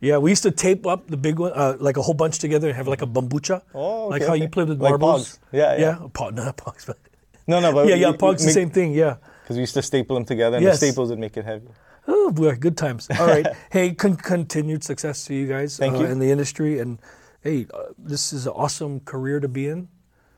yeah, 0.00 0.16
we 0.18 0.30
used 0.30 0.42
to 0.44 0.50
tape 0.50 0.86
up 0.86 1.06
the 1.08 1.16
big 1.18 1.38
one, 1.38 1.52
uh, 1.54 1.76
like 1.78 1.98
a 1.98 2.02
whole 2.02 2.14
bunch 2.14 2.38
together, 2.38 2.68
and 2.68 2.76
have 2.76 2.88
like 2.88 3.02
a 3.02 3.06
bambucha, 3.06 3.62
Oh, 3.74 4.08
like 4.08 4.22
how 4.22 4.32
okay. 4.32 4.42
you 4.42 4.48
played 4.48 4.68
with 4.68 4.80
Like 4.80 4.90
marbles. 4.92 5.36
Pogs. 5.36 5.38
Yeah, 5.52 5.72
yeah. 5.76 5.80
yeah. 6.00 6.08
Pog, 6.08 6.32
not 6.40 6.56
Pogs, 6.56 6.86
but 6.86 6.98
no, 7.46 7.60
no, 7.60 7.70
but 7.72 7.86
yeah, 7.88 7.96
yeah. 7.96 8.12
Pogs, 8.12 8.42
the 8.44 8.50
same 8.50 8.70
thing. 8.70 8.92
Yeah. 8.94 9.16
Because 9.42 9.56
we 9.56 9.60
used 9.62 9.74
to 9.74 9.82
staple 9.82 10.14
them 10.14 10.24
together, 10.24 10.56
and 10.56 10.64
Yes. 10.64 10.80
the 10.80 10.86
staples 10.86 11.10
would 11.10 11.18
make 11.18 11.36
it 11.36 11.44
heavy. 11.44 11.68
Oh 12.08 12.30
boy, 12.32 12.54
good 12.56 12.76
times. 12.76 13.08
All 13.18 13.26
right. 13.26 13.46
hey, 13.70 13.92
con- 13.94 14.16
continued 14.16 14.82
success 14.84 15.24
to 15.26 15.34
you 15.34 15.46
guys 15.46 15.76
Thank 15.76 15.96
uh, 15.96 16.00
you. 16.00 16.06
in 16.06 16.18
the 16.18 16.30
industry, 16.30 16.78
and 16.80 16.98
hey, 17.42 17.66
uh, 17.74 17.84
this 17.98 18.32
is 18.32 18.46
an 18.46 18.52
awesome 18.54 19.00
career 19.00 19.40
to 19.40 19.48
be 19.48 19.68
in. 19.68 19.88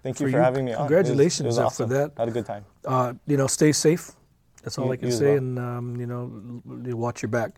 Thank 0.02 0.20
you 0.20 0.26
For 0.26 0.32
for, 0.32 0.36
you, 0.38 0.42
having 0.42 0.64
me 0.66 0.72
on. 0.72 0.76
It 0.76 0.82
was- 0.82 0.88
congratulations 0.88 1.40
it 1.58 1.62
was, 1.62 1.80
uh, 1.80 1.84
for 1.84 1.86
that. 1.86 2.12
Had 2.18 2.28
a 2.28 2.30
good 2.32 2.44
time. 2.46 2.64
uh, 2.84 3.14
you 3.26 3.36
know, 3.38 3.46
stay 3.46 3.72
safe. 3.72 4.12
That's 4.62 4.78
all 4.78 4.86
You- 4.86 4.92
I 4.92 4.96
can 4.96 5.12
say, 5.12 5.26
well. 5.30 5.36
and 5.38 5.58
um, 5.58 5.96
you 6.00 6.06
know, 6.06 6.96
watch 6.96 7.22
your 7.22 7.30
back. 7.30 7.52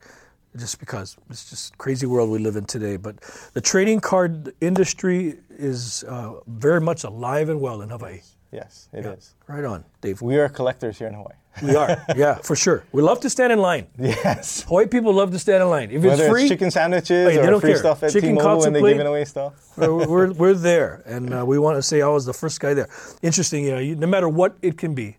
Just 0.56 0.80
because 0.80 1.16
it's 1.28 1.50
just 1.50 1.76
crazy 1.76 2.06
world 2.06 2.30
we 2.30 2.38
live 2.38 2.56
in 2.56 2.64
today. 2.64 2.96
But 2.96 3.20
the 3.52 3.61
trading 3.61 4.00
card 4.00 4.54
industry 4.62 5.38
is 5.50 6.02
uh, 6.09 6.35
very 6.46 6.80
much 6.80 7.04
alive 7.04 7.50
and 7.50 7.61
well 7.61 7.82
in 7.82 7.90
Hawaii. 7.90 8.20
Yes, 8.52 8.88
it 8.92 9.04
is. 9.06 9.35
Right 9.48 9.64
on, 9.64 9.85
Dave. 10.00 10.22
We 10.22 10.37
are 10.38 10.48
collectors 10.48 10.98
here 10.98 11.09
in 11.09 11.14
Hawaii. 11.14 11.35
We 11.62 11.74
are, 11.74 12.04
yeah, 12.16 12.35
for 12.37 12.54
sure. 12.54 12.85
We 12.92 13.02
love 13.02 13.20
to 13.20 13.30
stand 13.30 13.52
in 13.52 13.59
line. 13.61 13.87
Yes. 13.98 14.62
Hawaii 14.62 14.87
people 14.87 15.12
love 15.12 15.30
to 15.32 15.38
stand 15.38 15.62
in 15.62 15.70
line. 15.70 15.90
If 15.90 16.02
Whether 16.02 16.24
it's 16.24 16.30
free, 16.32 16.42
it's 16.42 16.50
chicken 16.50 16.70
sandwiches 16.70 17.30
Hey, 17.32 17.37
they 17.38 17.48
or 17.52 17.61
free 17.61 17.70
care. 17.70 17.78
stuff 17.78 18.02
at 18.02 18.12
Chicken 18.12 18.37
T-Mobile 18.37 18.61
when 18.61 18.72
they're 18.72 18.82
giving 18.82 19.06
away 19.06 19.24
stuff. 19.24 19.54
we're, 19.76 20.06
we're, 20.06 20.32
we're 20.40 20.54
there, 20.54 21.02
and 21.06 21.32
uh, 21.35 21.44
we 21.46 21.59
want 21.59 21.76
to 21.76 21.82
say 21.82 22.02
I 22.02 22.09
was 22.09 22.24
the 22.26 22.35
first 22.35 22.61
guy 22.61 22.74
there. 22.74 22.88
Interesting, 23.22 23.64
you 23.64 23.70
know, 23.72 23.78
you, 23.80 23.96
no 23.96 24.06
matter 24.06 24.28
what 24.28 24.56
it 24.62 24.76
can 24.78 24.94
be, 24.94 25.16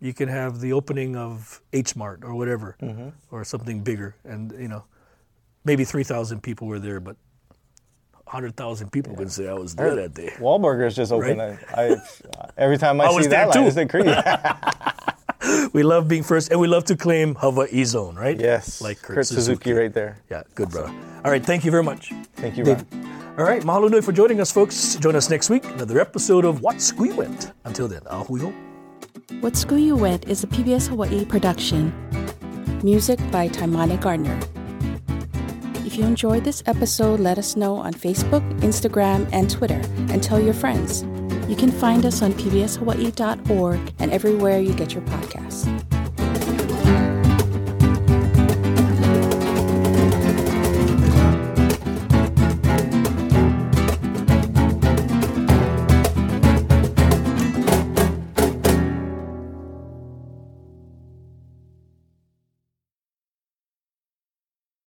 you 0.00 0.12
can 0.12 0.28
have 0.28 0.60
the 0.60 0.72
opening 0.72 1.16
of 1.16 1.60
H 1.72 1.94
Mart 1.96 2.20
or 2.24 2.34
whatever, 2.34 2.76
Mm-hmm. 2.82 3.08
or 3.30 3.44
something 3.44 3.80
bigger, 3.82 4.16
and 4.24 4.52
you 4.58 4.66
know, 4.68 4.84
maybe 5.64 5.84
three 5.84 6.02
thousand 6.04 6.42
people 6.42 6.66
were 6.66 6.80
there, 6.80 6.98
but 6.98 7.16
hundred 8.32 8.56
thousand 8.56 8.90
people 8.90 9.14
can 9.14 9.28
say 9.28 9.46
I 9.46 9.52
was 9.52 9.74
there 9.74 9.94
that 9.94 10.14
day. 10.14 10.30
Wahlburgers 10.38 10.94
just 10.94 11.12
opened. 11.12 11.38
Right? 11.38 11.58
I, 11.76 11.92
I, 11.92 11.96
every 12.56 12.78
time 12.78 13.00
I, 13.00 13.04
I 13.06 13.10
see 13.10 13.16
was 13.16 13.28
that 13.28 13.52
there 13.52 13.62
line, 13.62 13.72
too. 13.72 13.80
it's 13.80 14.04
like. 14.04 14.88
We 15.74 15.82
love 15.82 16.06
being 16.06 16.22
first, 16.22 16.50
and 16.50 16.60
we 16.60 16.68
love 16.68 16.84
to 16.84 16.96
claim 16.96 17.34
Hawaii 17.34 17.84
zone, 17.84 18.14
right? 18.14 18.38
yes. 18.38 18.80
like 18.80 19.02
Kurt, 19.02 19.16
Kurt 19.16 19.26
Suzuki. 19.26 19.72
right 19.72 19.92
there. 19.92 20.18
Yeah, 20.30 20.42
good 20.54 20.70
brother. 20.70 20.92
All 21.24 21.30
right, 21.30 21.44
thank 21.44 21.64
you 21.64 21.70
very 21.70 21.82
much. 21.82 22.12
Thank 22.36 22.56
you, 22.56 22.64
Dave. 22.64 22.84
Ron. 22.92 23.34
All 23.38 23.44
right, 23.44 23.62
mahalo 23.62 23.90
nui 23.90 24.02
for 24.02 24.12
joining 24.12 24.40
us, 24.40 24.52
folks. 24.52 24.96
Join 24.96 25.16
us 25.16 25.30
next 25.30 25.50
week, 25.50 25.64
another 25.64 26.00
episode 26.00 26.44
of 26.44 26.60
What 26.60 26.80
Squee 26.80 27.12
Went. 27.12 27.52
Until 27.64 27.88
then, 27.88 28.02
ahui 28.02 28.40
ho. 28.40 28.52
What 29.40 29.56
School 29.56 29.78
You 29.78 29.96
Went 29.96 30.28
is 30.28 30.44
a 30.44 30.46
PBS 30.46 30.88
Hawaii 30.88 31.24
production. 31.24 31.92
Music 32.84 33.18
by 33.30 33.48
Taimane 33.48 34.00
Gardner. 34.00 34.38
If 35.92 35.98
you 35.98 36.06
enjoyed 36.06 36.42
this 36.42 36.62
episode, 36.64 37.20
let 37.20 37.36
us 37.36 37.54
know 37.54 37.76
on 37.76 37.92
Facebook, 37.92 38.40
Instagram, 38.60 39.28
and 39.30 39.50
Twitter, 39.50 39.82
and 40.08 40.22
tell 40.22 40.40
your 40.40 40.54
friends. 40.54 41.02
You 41.50 41.54
can 41.54 41.70
find 41.70 42.06
us 42.06 42.22
on 42.22 42.32
pbshawaii.org 42.32 43.92
and 43.98 44.10
everywhere 44.10 44.58
you 44.58 44.72
get 44.72 44.94
your 44.94 45.02
podcasts. 45.02 45.91